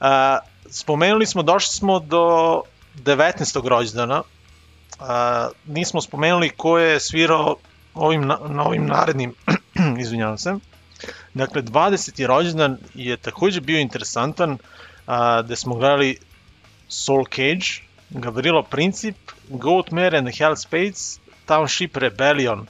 [0.01, 0.39] A,
[0.71, 2.63] spomenuli smo, došli smo do
[2.95, 3.69] 19.
[3.69, 4.23] rođendana.
[5.01, 7.57] A, nismo spomenuli ko je svirao
[7.97, 9.35] ovim, na, na ovim narednim,
[10.03, 10.55] izvinjavam se.
[11.35, 12.27] Dakle, 20.
[12.27, 14.59] rođendan je takođe bio interesantan,
[15.07, 16.19] a, gde smo gledali
[16.89, 17.67] Soul Cage,
[18.11, 19.17] Gavrilo Princip,
[19.49, 22.67] Goatmare and the Hell Spades, Township Rebellion,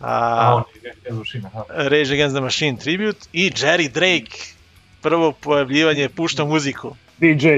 [0.00, 1.64] A, a, on je ne zvuči, aha.
[1.68, 4.38] Rage Against the Machine Tribute i Jerry Drake,
[5.02, 6.96] prvo pojavljivanje Pušta muziku.
[7.18, 7.48] DJ.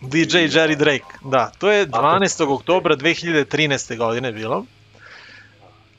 [0.00, 2.54] DJ Jerry Drake, da, to je 12.
[2.54, 3.96] oktobra 2013.
[3.96, 4.64] godine bilo.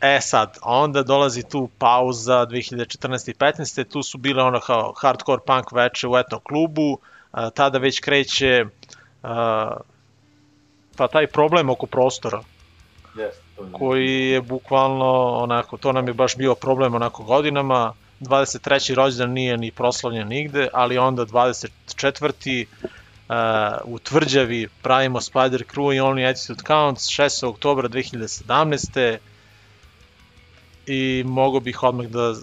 [0.04, 3.30] E sad, onda dolazi tu pauza 2014.
[3.30, 3.84] i 15.
[3.84, 6.98] Tu su bile ono kao hardcore punk veče u etno klubu,
[7.32, 8.66] a, tada već kreće
[9.24, 9.76] a,
[10.98, 12.44] pa taj problem oko prostora
[13.16, 13.72] Yes, to je.
[13.72, 18.94] koji je bukvalno onako, to nam je baš bio problem onako godinama, 23.
[18.94, 22.66] rođendan nije ni proslavljen nigde, ali onda 24.
[23.30, 23.36] Uh,
[23.84, 27.48] u Tvrđavi pravimo Spider Crew i Only Attitude Counts 6.
[27.48, 29.18] oktobra 2017.
[30.88, 32.36] I mogo bih odmah da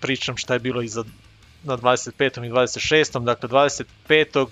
[0.00, 1.04] pričam šta je bilo i za
[1.64, 2.46] na 25.
[2.46, 3.24] i 26.
[3.24, 4.46] Dakle, 25.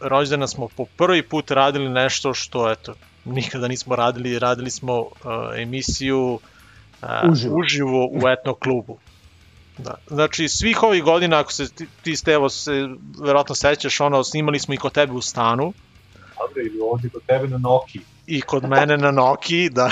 [0.00, 2.94] rođendana smo po prvi put radili nešto što, eto,
[3.24, 5.08] nikada nismo radili, radili smo uh,
[5.56, 6.38] emisiju
[7.02, 7.56] uh, Uživo.
[7.58, 8.98] uživo u etno klubu.
[9.78, 9.94] Da.
[10.06, 12.88] Znači, svih ovih godina, ako se ti, ti Stevo se
[13.20, 15.72] verovatno sećaš, ono, snimali smo i kod tebe u stanu,
[16.38, 18.00] Dobro, ili ovdje kod tebe na Noki.
[18.26, 19.90] I kod mene na Noki, da.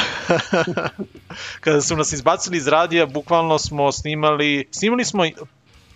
[1.61, 5.25] Kada su nas izbacili iz radija, bukvalno smo snimali, snimali smo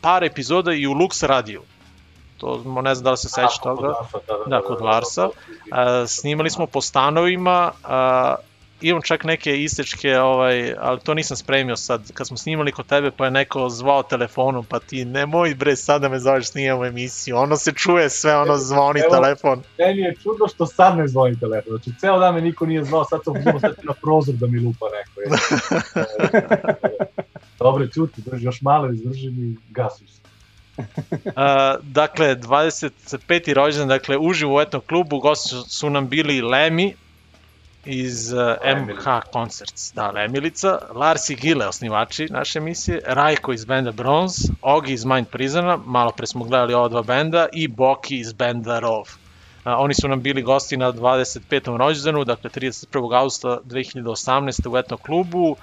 [0.00, 1.62] par epizoda i u Lux radiju.
[2.38, 3.88] To, ne znam da li se sećaš kod toga.
[3.88, 5.22] Larsa, da, da, Da, da, kod da, Larsa.
[5.22, 5.28] da,
[5.76, 8.34] da, A, snimali smo po stanovima, a,
[8.80, 12.12] imam čak neke istečke, ovaj, ali to nisam spremio sad.
[12.12, 16.02] Kad smo snimali kod tebe, pa je neko zvao telefonom, pa ti nemoj bre sad
[16.02, 17.36] da me zoveš snimamo emisiju.
[17.36, 19.62] Ono se čuje sve, ono zvoni Evo, telefon.
[19.78, 21.70] Meni je čudno što sad ne zvoni telefon.
[21.70, 24.60] Znači, ceo dan me niko nije zvao, sad sam uzimo sad na prozor da mi
[24.60, 25.36] lupa neko.
[27.58, 30.20] Dobre, čuti, drži, još malo izdržim i gasiš se.
[31.24, 31.32] Uh,
[31.82, 33.54] dakle, 25.
[33.54, 36.94] rođendan, dakle, uživo u etnom klubu, gosti su nam bili Lemi
[37.86, 38.40] iz uh,
[38.76, 44.92] MH Concerts, da, Lemilica, Lars i Gile, osnivači naše emisije, Rajko iz benda Bronze, Ogi
[44.92, 49.00] iz Mind Prisona, malo pre smo gledali ova dva benda, i Boki iz benda Rov.
[49.00, 49.06] Uh,
[49.64, 51.76] oni su nam bili gosti na 25.
[51.76, 53.18] rođendanu, dakle 31.
[53.18, 54.68] augusta 2018.
[54.68, 55.56] u etnom klubu,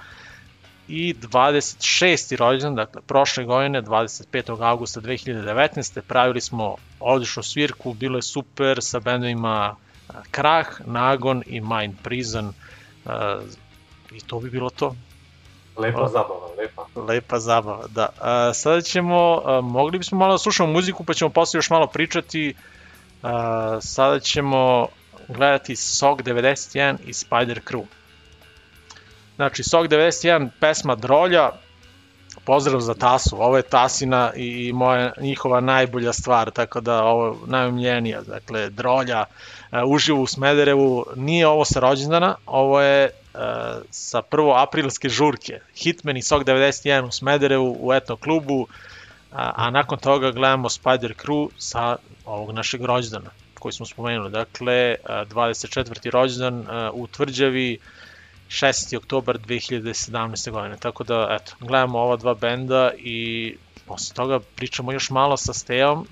[0.88, 2.36] i 26.
[2.36, 4.62] rođendan, dakle prošle godine, 25.
[4.62, 6.00] augusta 2019.
[6.00, 9.76] pravili smo odličnu svirku, bilo je super sa bendovima
[10.30, 12.52] Krah, Nagon i Mind Prison
[13.06, 13.40] a,
[14.12, 14.94] i to bi bilo to.
[15.76, 16.86] Lepa zabava, lepa.
[16.96, 18.08] Lepa zabava, da.
[18.20, 21.86] A, sada ćemo, a, mogli bismo malo da slušamo muziku pa ćemo posle još malo
[21.86, 22.54] pričati.
[23.22, 24.88] A, sada ćemo
[25.28, 27.84] gledati SOG 91 i Spider Crew.
[29.36, 31.50] Znači, SOG 91, pesma Drolja,
[32.44, 37.34] pozdrav za Tasu, ovo je Tasina i, moja, njihova najbolja stvar, tako da ovo je
[37.46, 43.40] najomljenija, dakle, Drolja, uh, uživo u Smederevu, nije ovo sa rođendana, ovo je uh,
[43.90, 48.66] sa prvo aprilske žurke, Hitman i SOG 91 u Smederevu u etno klubu,
[49.32, 54.96] a, a nakon toga gledamo Spider Crew sa ovog našeg rođendana koji smo spomenuli, dakle,
[55.04, 56.10] uh, 24.
[56.10, 57.78] rođendan uh, u Tvrđavi,
[58.52, 58.96] 6.
[58.96, 60.50] oktobar 2017.
[60.50, 60.76] godine.
[60.76, 63.56] Tako da, eto, gledamo ova dva benda i
[63.86, 66.06] posle toga pričamo još malo sa Stejom.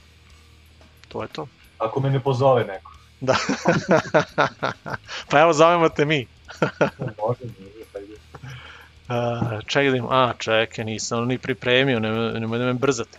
[1.09, 1.47] To je to.
[1.79, 2.93] Ako me ne pozove neko.
[3.21, 3.37] Da.
[5.31, 6.27] pa evo, zovemo te mi.
[7.01, 8.15] Može, može, pa ide.
[9.09, 13.19] Uh, čekaj da im, a, čekaj, nisam ni pripremio, nemoj, nemoj da me brzate.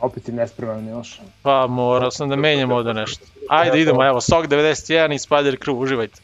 [0.00, 1.20] Opet si nespreman, Miloš.
[1.42, 3.24] Pa morao sam da menjam ovde nešto.
[3.48, 6.20] Ajde, idemo, evo, SOG 91 i Spider Crew, uživajte.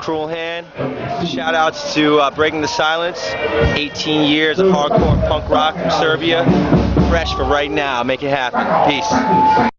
[0.00, 0.66] Cruel Hand.
[1.28, 3.20] Shout outs to uh, Breaking the Silence.
[3.76, 6.44] 18 years of hardcore punk rock from Serbia.
[7.10, 8.02] Fresh for right now.
[8.02, 8.90] Make it happen.
[8.90, 9.69] Peace.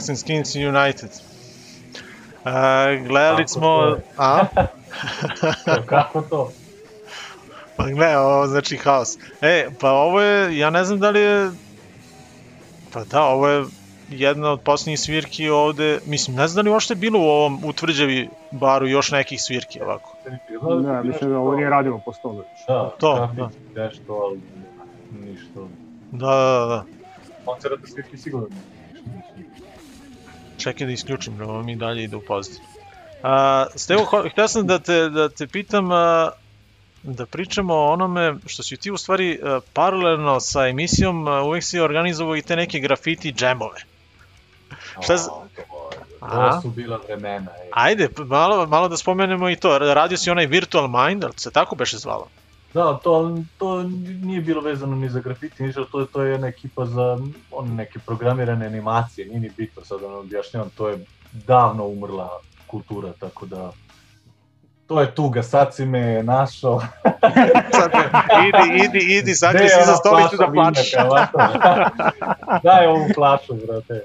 [0.00, 1.10] Punks and Skins United.
[2.44, 3.60] E, gledali Kako smo...
[3.60, 3.98] to?
[4.16, 4.46] A?
[5.86, 6.50] Kako to?
[7.76, 9.18] Pa gle, ovo znači haos.
[9.40, 11.50] E, pa ovo je, ja ne znam da li je...
[12.92, 13.64] Pa da, ovo je
[14.08, 17.64] jedna od posljednjih svirki ovde, mislim, ne znam da li je uopšte bilo u ovom
[17.64, 20.16] utvrđavi baru još nekih svirki ovako.
[20.82, 22.44] Ne, mislim da ovo nije radilo po stolu.
[22.68, 24.40] Da, To, kafić, nešto, ali
[25.20, 25.60] ništa.
[26.12, 26.84] Da, da, da.
[27.44, 28.48] Koncerata svirki sigurno
[30.60, 32.64] Čekaj da isključim, da ovo mi dalje ide u pozitiv.
[33.22, 36.30] A, Stevo, htio sam da te, da te pitam, a,
[37.02, 41.64] da pričamo o onome što si ti u stvari a, paralelno sa emisijom a, uvek
[41.64, 43.80] si organizovao i te neke grafiti džemove.
[45.00, 45.28] Šta z...
[46.20, 47.50] To su bila vremena.
[47.50, 47.68] E.
[47.72, 49.78] Ajde, malo, malo da spomenemo i to.
[49.78, 52.28] Radio si onaj Virtual Mind, ali se tako beše zvalo?
[52.74, 53.82] Da, to, to
[54.22, 57.18] nije bilo vezano ni za grafiti, ništa, to, to je jedna ekipa za
[57.50, 62.28] one neke programirane animacije, nije ni bitno sad vam objašnjavam, to je davno umrla
[62.66, 63.72] kultura, tako da
[64.90, 66.80] to je tuga, sad si me našao.
[67.78, 67.90] Sad,
[68.48, 70.92] idi, idi, idi, se je iza stolicu da plačeš.
[72.64, 74.02] Daj ovu flašu, brate.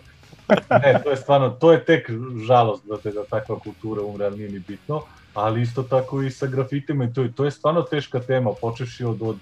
[0.69, 2.09] Ne, to je stvarno, to je tek
[2.47, 5.01] žalost, brate, da takva kultura umre, ali nije ni bitno.
[5.35, 9.03] Ali isto tako i sa grafitima i to, je- to je stvarno teška tema, počeši
[9.05, 9.37] od, od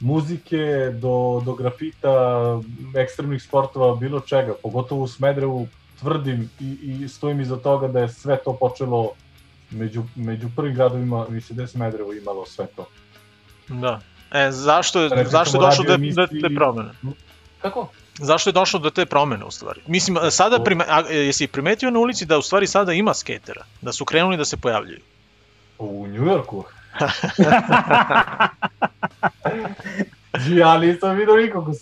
[0.00, 0.56] muzike
[0.92, 1.14] do,
[1.44, 2.10] do grafita,
[2.96, 5.68] ekstremnih sportova, bilo čega, pogotovo u Smedrevu
[6.00, 6.64] tvrdim i,
[6.94, 9.10] i stojim iza toga da je sve to počelo
[9.70, 12.86] među, među prvim gradovima, mislim da je Smedrevo imalo sve to.
[13.68, 14.00] Da.
[14.32, 16.90] E, zašto je, zašto je došlo do, emisiji- te promene?
[17.60, 17.88] Kako?
[18.14, 19.80] Zašto je došlo do te promene u stvari?
[19.86, 23.64] Mislim, sada prime, a, jesi primetio na ulici da u stvari sada ima skatera?
[23.80, 24.98] Da su krenuli da se pojavljuju?
[25.78, 26.64] U Njujorku?
[30.48, 31.74] Ja nisam vidio nikog u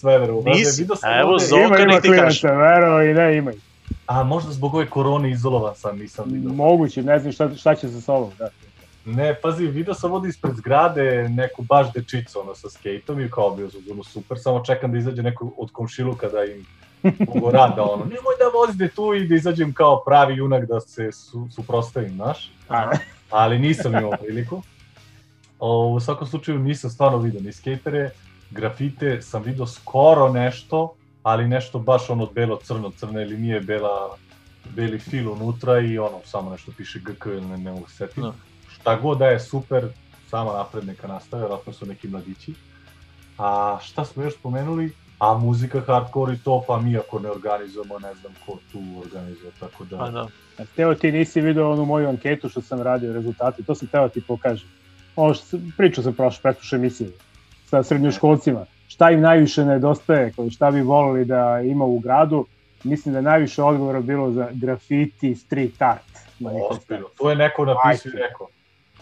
[0.42, 0.82] brate, Nisi?
[0.82, 2.48] vidio sam Evo, Zoka nek ti kaže.
[2.48, 3.52] vero i ne ima.
[3.52, 3.58] ih.
[4.06, 6.50] A možda zbog ove korone izolovan sam, nisam vidio.
[6.52, 8.30] Moguće, ne znam šta, šta će sa sobom.
[8.38, 8.48] Da.
[9.04, 13.50] Ne, pazi, vidio sam ovde ispred zgrade neku baš dečicu ono, sa skejtom i kao
[13.50, 16.66] bio sam ono, super, samo čekam da izađe neko od komšiluka da im
[17.02, 21.12] mogu rada, ono, nemoj da vozite tu i da izađem kao pravi junak da se
[21.12, 22.50] su, suprostavim, znaš.
[23.31, 24.62] Ali nisam imao priliku.
[25.59, 28.11] O, u svakom slučaju nisam stvarno vidio ni skejtere,
[28.51, 34.16] grafite sam vidio skoro nešto, ali nešto baš ono belo-crno, crne linije, bela,
[34.74, 38.23] beli fil unutra i ono, samo nešto piše GK ili ne, ne mogu se setim.
[38.23, 38.32] Da.
[38.69, 39.89] Šta god da je super,
[40.31, 42.55] samo napred neka nastave, vjerojatno su neki mladići.
[43.39, 44.93] A šta smo još spomenuli?
[45.20, 49.52] A muzika hardcore i to, pa mi ako ne organizujemo, ne znam ko tu organizuje,
[49.60, 49.98] tako da...
[49.98, 50.26] Pa da.
[50.59, 54.09] A Teo, ti nisi video onu moju anketu što sam radio, rezultati, to sam teo
[54.09, 54.68] ti pokažem.
[55.16, 57.10] Ovo što sam, pričao sam prošle, pretprošle emisije
[57.66, 58.64] sa srednjoškolcima.
[58.88, 62.47] Šta im najviše nedostaje, šta bi volili da ima u gradu.
[62.84, 66.10] Mislim da je najviše odgovora bilo za grafiti, street art.
[66.70, 68.47] Ozbiljno, to je neko napisao i rekao.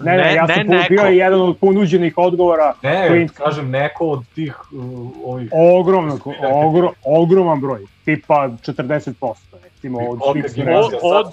[0.00, 0.88] Ne, ne, Ne, ja ne sam neko.
[0.88, 2.74] bio je jedan od ponuđenih odgovora.
[2.82, 3.34] Ne, klinca.
[3.34, 4.82] kažem neko od tih uh,
[5.24, 5.50] ovih...
[5.52, 9.34] Ogromno, ogro, ogroman broj, tipa 40%,
[9.64, 10.18] recimo od.
[10.22, 10.60] Od, su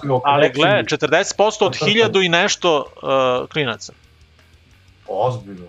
[0.08, 3.92] oko ali gle, 40% od hiljadu i nešto uh, klinaca.
[5.08, 5.66] Ozbiljno.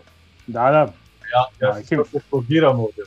[0.47, 0.87] Da, da,
[1.59, 1.97] Ja, ja se
[2.29, 3.01] pogiram ovde.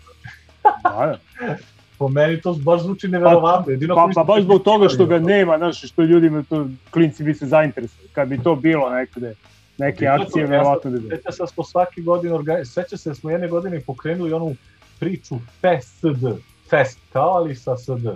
[0.63, 1.57] da, da.
[1.99, 3.73] Po meni to baš zvuči neverovatno.
[3.73, 7.23] Jedino Pa, pa su- baš zbog toga što ga nema, znaš, što ljudima to, klinci
[7.23, 8.09] bi se zainteresovali.
[8.09, 9.35] Kad bi to bilo nekde,
[9.81, 11.17] neke akcije, verovatno bi bilo.
[11.17, 12.65] Seća se da smo svake godine organi...
[12.65, 14.57] Seća se da smo jedne godine pokrenuli onu
[14.99, 16.25] priču FESD.
[16.71, 18.07] Fest, kao ali sa SD.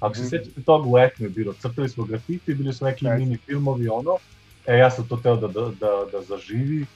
[0.00, 0.28] Ako se Mhm.
[0.28, 4.16] sećate toga u Etnu bilo, crtali smo grafiti, bili su neki mini filmovi, ono.
[4.66, 6.86] E, ja sam to teo da, da, da, da zaživi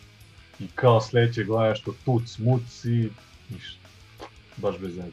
[0.61, 3.09] i kao sledeće godine što tuc, muc i
[3.51, 3.89] ništa.
[4.57, 5.11] Baš bez veze.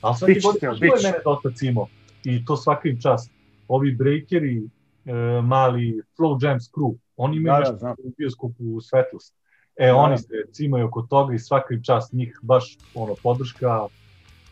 [0.00, 0.60] Ali svaki godin,
[0.90, 1.86] ko je mene dosta cimo
[2.24, 3.30] i to svaka im čast.
[3.68, 4.62] Ovi breakeri,
[5.04, 7.94] e, mali Flow Jams crew, oni imaju Da, da, nešto znam.
[7.98, 9.34] u bioskopu Svetlost.
[9.76, 10.18] E, Da, oni da.
[10.18, 13.86] se cimaju oko toga i svaka im čast njih baš ono podrška,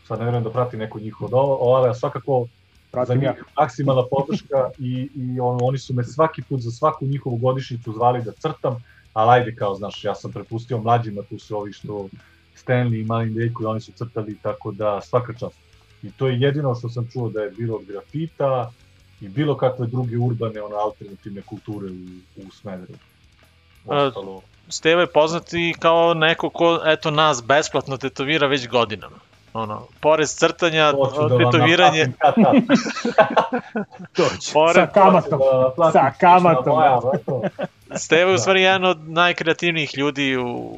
[0.07, 3.35] sad ne vjerujem da prati neko njih od ovo, ali svakako za Pratim njih ja.
[3.59, 8.21] maksimalna podrška i, i on, oni su me svaki put za svaku njihovu godišnicu zvali
[8.21, 12.07] da crtam, ali ajde kao, znaš, ja sam prepustio mlađima, tu su ovi što
[12.55, 15.55] Stanley i Malin Dejko i oni su crtali, tako da svaka čast.
[16.03, 18.71] I to je jedino što sam čuo da je bilo od grafita
[19.23, 22.99] i bilo kakve druge urbane, ono, alternativne kulture u, u Smederevu.
[23.85, 29.15] Ostalo, Steva je poznat i kao neko ko, eto, nas besplatno tetovira već godinama.
[29.53, 33.83] Ono, pored crtanja, da vam tetoviranje, naplatim kad tad.
[34.53, 35.39] pored, Sa kamatom,
[35.77, 36.75] Da sa kamatom.
[36.75, 36.99] moja.
[37.95, 40.77] Steva je u stvari jedan od najkreativnijih ljudi u,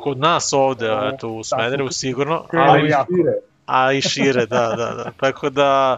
[0.00, 3.12] kod nas ovde, eto, u Smederevu sigurno, ali, jako.
[3.16, 3.32] šire.
[3.66, 5.10] a i šire, da, da, da.
[5.20, 5.96] Tako da,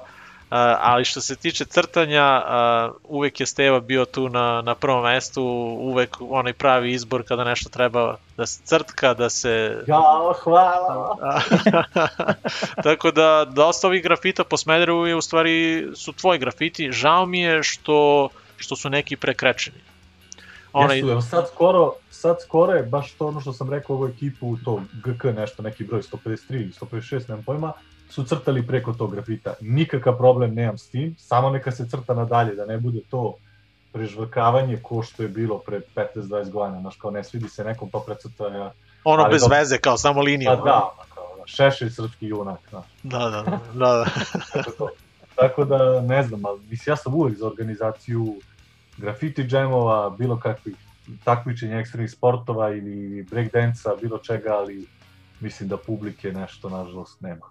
[0.50, 5.42] ali što se tiče crtanja, uh, uvek je Steva bio tu na, na prvom mestu,
[5.80, 9.82] uvek onaj pravi izbor kada nešto treba da se crtka, da se...
[9.86, 11.16] Ja, hvala!
[12.84, 16.92] Tako da, dosta ovih grafita po Smederevu je u stvari, su tvoji grafiti.
[16.92, 19.80] Žao mi je što, što su neki prekrečeni.
[20.72, 20.96] Onaj...
[20.96, 24.56] Jesu, evo sad skoro, sad skoro je baš to ono što sam rekao ovu ekipu,
[24.64, 27.72] to GK nešto, neki broj 153 ili 156, nemam pojma,
[28.08, 29.54] su crtali preko tog grafita.
[29.60, 33.34] Nikakav problem nemam s tim, samo neka se crta nadalje, da ne bude to
[33.92, 37.98] prežvrkavanje ko što je bilo pre 15-20 godina, znaš, kao ne svidi se nekom pa
[38.06, 38.72] precrta.
[39.04, 40.56] Ono Ali bez dobro, veze, kao samo linija.
[40.56, 42.86] Pa da, kao, da, šešelj srpski junak, znaš.
[43.02, 43.60] Da, da, da.
[43.74, 44.04] da.
[44.64, 44.90] Tako,
[45.40, 48.34] Tako da, ne znam, ali mislim, ja sam uvek za organizaciju
[48.96, 50.76] grafiti džemova, bilo kakvih
[51.24, 54.86] takmičenja ekstremnih sportova ili breakdansa, bilo čega, ali
[55.40, 57.46] mislim da publike nešto, nažalost, nema.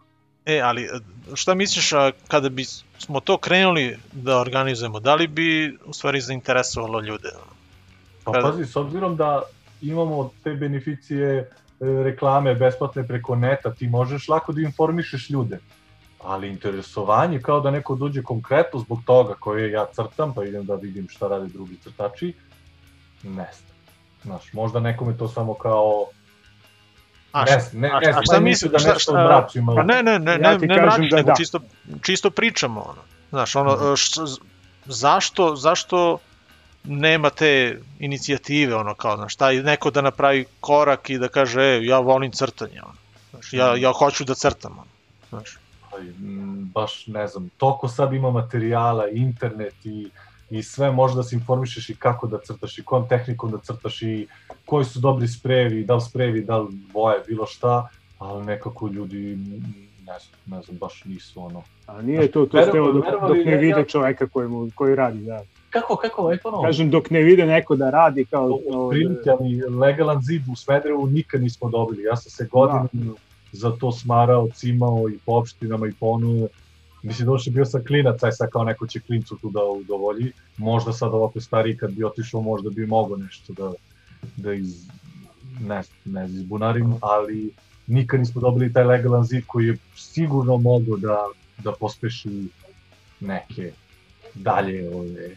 [0.48, 0.90] E, ali
[1.34, 2.66] šta misliš a, kada bi
[2.98, 7.30] smo to krenuli da organizujemo, da li bi u stvari zainteresovalo ljude?
[8.24, 8.52] Pa kada...
[8.52, 9.42] pazi, s obzirom da
[9.82, 11.48] imamo te beneficije e,
[11.80, 15.60] reklame besplatne preko neta, ti možeš lako da informišeš ljude.
[16.24, 20.76] Ali interesovanje kao da neko dođe konkretno zbog toga koje ja crtam, pa idem da
[20.76, 22.34] vidim šta rade drugi crtači,
[23.24, 23.78] ne znam.
[24.24, 26.06] Znaš, možda nekome to samo kao
[27.38, 29.76] A, ne, ne, ne, a šta misliš da nešto šta, mrači malo?
[29.76, 31.36] Pa ne, ne, ne, ja ne, ne mrači, da, nego da.
[31.36, 31.60] čisto,
[32.02, 33.02] čisto pričamo, ono.
[33.30, 33.96] Znaš, ono, mm.
[33.96, 34.12] š,
[34.86, 36.18] zašto, zašto
[36.84, 41.86] nema te inicijative, ono, kao, znaš, taj neko da napravi korak i da kaže, e,
[41.86, 42.98] ja volim crtanje, ono.
[43.32, 44.92] Znaš, ja, ja hoću da crtam, ono.
[45.30, 45.58] Znaš.
[46.74, 50.10] Baš, ne znam, toko sad ima materijala, internet i
[50.50, 54.28] i sve možda se informišeš i kako da crtaš i kojom tehnikom da crtaš i
[54.66, 57.88] koji su dobri sprevi, da li sprevi, da li boje, bilo šta,
[58.20, 59.38] ali nekako ljudi
[60.08, 61.64] ne znam, ne znam, baš nisu ono.
[61.88, 65.42] A nije to, to ste dok, dok ne vide čoveka koji, mu, koji radi, da.
[65.70, 66.64] Kako, kako, ovaj ponovo?
[66.64, 68.50] Kažem, dok ne vide neko da radi kao...
[68.50, 72.04] To, prilike, ali legalan zid u Smederevu nikad nismo dobili.
[72.04, 73.12] Ja sam se godinama da.
[73.52, 76.48] za to smarao, cimao i po opštinama i po ono,
[77.08, 80.32] Mislim, došli bio sam klinac, aj sad kao neko će klincu tu da udovolji.
[80.58, 83.72] Možda sad ovako stariji kad bi otišao, možda bi mogao nešto da,
[84.36, 84.88] da iz,
[85.60, 87.54] ne, ne izbunarim, ali
[87.88, 91.26] nikad nismo dobili taj legalan zid koji je sigurno mogao da,
[91.58, 92.48] da pospeši
[93.20, 93.72] neke
[94.34, 95.36] dalje ove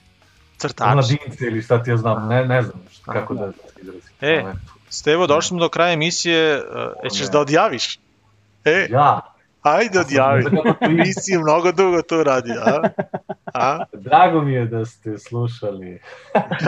[0.56, 0.94] crtači.
[0.94, 3.52] Mladince ili šta ti ja znam, ne, ne znam šta, kako da, da
[3.82, 4.14] izrazim.
[4.20, 4.44] E,
[4.88, 6.62] Stevo, došli smo do kraja emisije,
[7.04, 7.98] uh, ćeš da odjaviš?
[8.64, 9.20] E, ja,
[9.62, 10.44] Ajde odjavi.
[10.88, 12.88] Nisi mnogo dugo to radi, a?
[13.54, 13.84] a?
[13.92, 16.00] Drago mi je da ste slušali.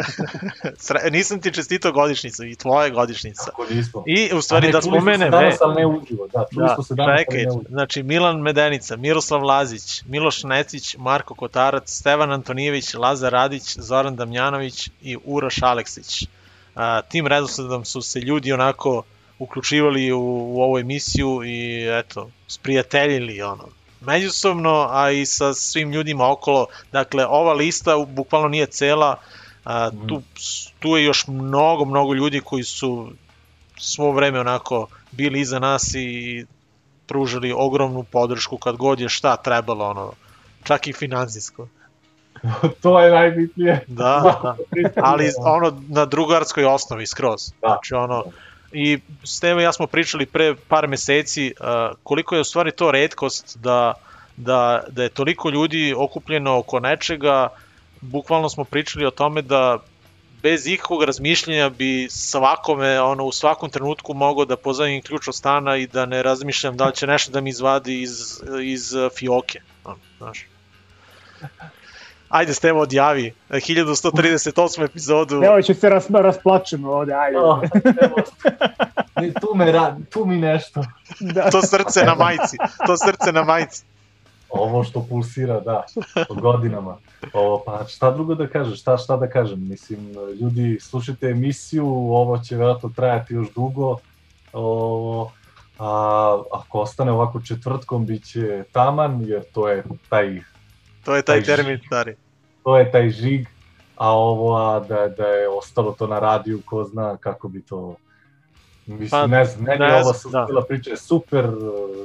[0.85, 3.45] Sre, nisam ti čestito godišnicu i tvoje godišnica.
[3.45, 4.05] Kako nismo.
[4.07, 5.31] I u stvari ne, da spomenem...
[5.31, 6.29] Danas, ali ne uživo.
[6.29, 10.97] Da, čuli da, smo se danas, čekaj, ne Znači, Milan Medenica, Miroslav Lazić, Miloš Necić,
[10.99, 16.27] Marko Kotarac, Stevan Antonijević, Lazar Radić, Zoran Damjanović i Uroš Aleksić.
[16.75, 19.03] A, tim redosledom su se ljudi onako
[19.43, 20.21] uključivali u,
[20.55, 23.69] u ovu emisiju i eto, sprijateljili ono,
[24.01, 26.67] međusobno, a i sa svim ljudima okolo.
[26.93, 29.17] Dakle, ova lista bukvalno nije cela,
[29.65, 30.07] a, mhm.
[30.07, 30.23] tu,
[30.79, 33.13] tu je još mnogo, mnogo ljudi koji su
[33.77, 36.45] svo vreme onako bili iza nas i
[37.07, 40.13] pružili ogromnu podršku kad god je šta trebalo, ono,
[40.65, 41.69] čak i financijsko.
[42.83, 43.85] to je najbitnije.
[43.87, 44.57] Da, da.
[45.09, 47.53] Ali ono na drugarskoj osnovi skroz.
[47.63, 47.69] Da.
[47.69, 48.25] Znači ono,
[48.73, 51.67] i Stevo i ja smo pričali pre par meseci uh,
[52.03, 53.95] koliko je u stvari to redkost da,
[54.37, 57.49] da, da je toliko ljudi okupljeno oko nečega,
[58.01, 59.79] bukvalno smo pričali o tome da
[60.43, 65.77] bez ikakvog razmišljenja bi svakome, ono, u svakom trenutku mogao da pozavim ključ od stana
[65.77, 69.61] i da ne razmišljam da li će nešto da mi izvadi iz, iz fioke.
[70.19, 70.47] Znaš.
[72.33, 73.33] Ajde, Stevo, odjavi.
[73.51, 74.85] 1138.
[74.85, 75.35] epizodu.
[75.45, 77.39] Evo će se ras, rasplačemo ovde, ajde.
[77.39, 77.61] Oh,
[79.21, 79.73] ne, tu, me
[80.11, 80.83] tu mi nešto.
[81.21, 81.51] Da.
[81.51, 82.57] to srce na majici.
[82.87, 83.85] To srce na majici.
[84.51, 85.85] Ovo što pulsira, da,
[86.29, 86.97] od godinama.
[87.33, 92.39] Ovo, pa šta drugo da kažem, šta, šta da kažem, mislim, ljudi, slušajte emisiju, ovo
[92.39, 93.97] će vjerojatno trajati još dugo,
[94.53, 95.33] ovo,
[95.79, 100.41] a ako ostane ovako četvrtkom, bit će taman, jer to je taj
[101.05, 102.17] To je taj, taj termin, stari.
[102.65, 103.47] To je taj žig,
[103.97, 107.97] a ovo a da, da je ostalo to na radiju, ko zna kako bi to...
[108.87, 110.45] Mislim, pa, ne znam, meni ne, ova da.
[110.45, 111.47] bila priča je super,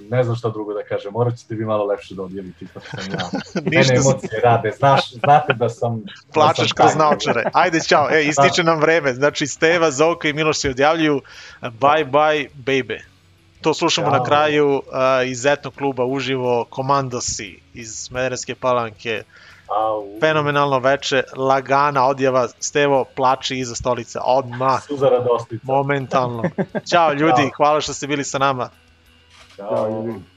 [0.09, 2.99] ne znam šta drugo da kažem, morat ćete vi malo lepše da odjeliti, pa sam
[3.11, 3.29] ja.
[3.71, 6.03] Mene emocije rade, znaš, znate da sam...
[6.33, 7.43] Plačeš kroz naočare.
[7.53, 11.21] Ajde, čao, e, ističe nam vreme, znači Steva, Zovka i Miloš se odjavljuju,
[11.61, 12.99] bye bye baby.
[13.61, 14.17] To slušamo Ćao.
[14.17, 19.23] na kraju a, iz etnog kluba uživo Komandosi iz Smederevske palanke.
[19.67, 20.19] Au.
[20.19, 25.61] Fenomenalno veče, lagana odjava, Stevo plači iza stolice, odmah, Suza radostica.
[25.63, 26.43] momentalno.
[26.91, 27.49] Ćao ljudi, Ćao.
[27.57, 28.69] hvala što ste bili sa nama.
[29.55, 29.89] Ćao.
[29.89, 30.36] ljudi.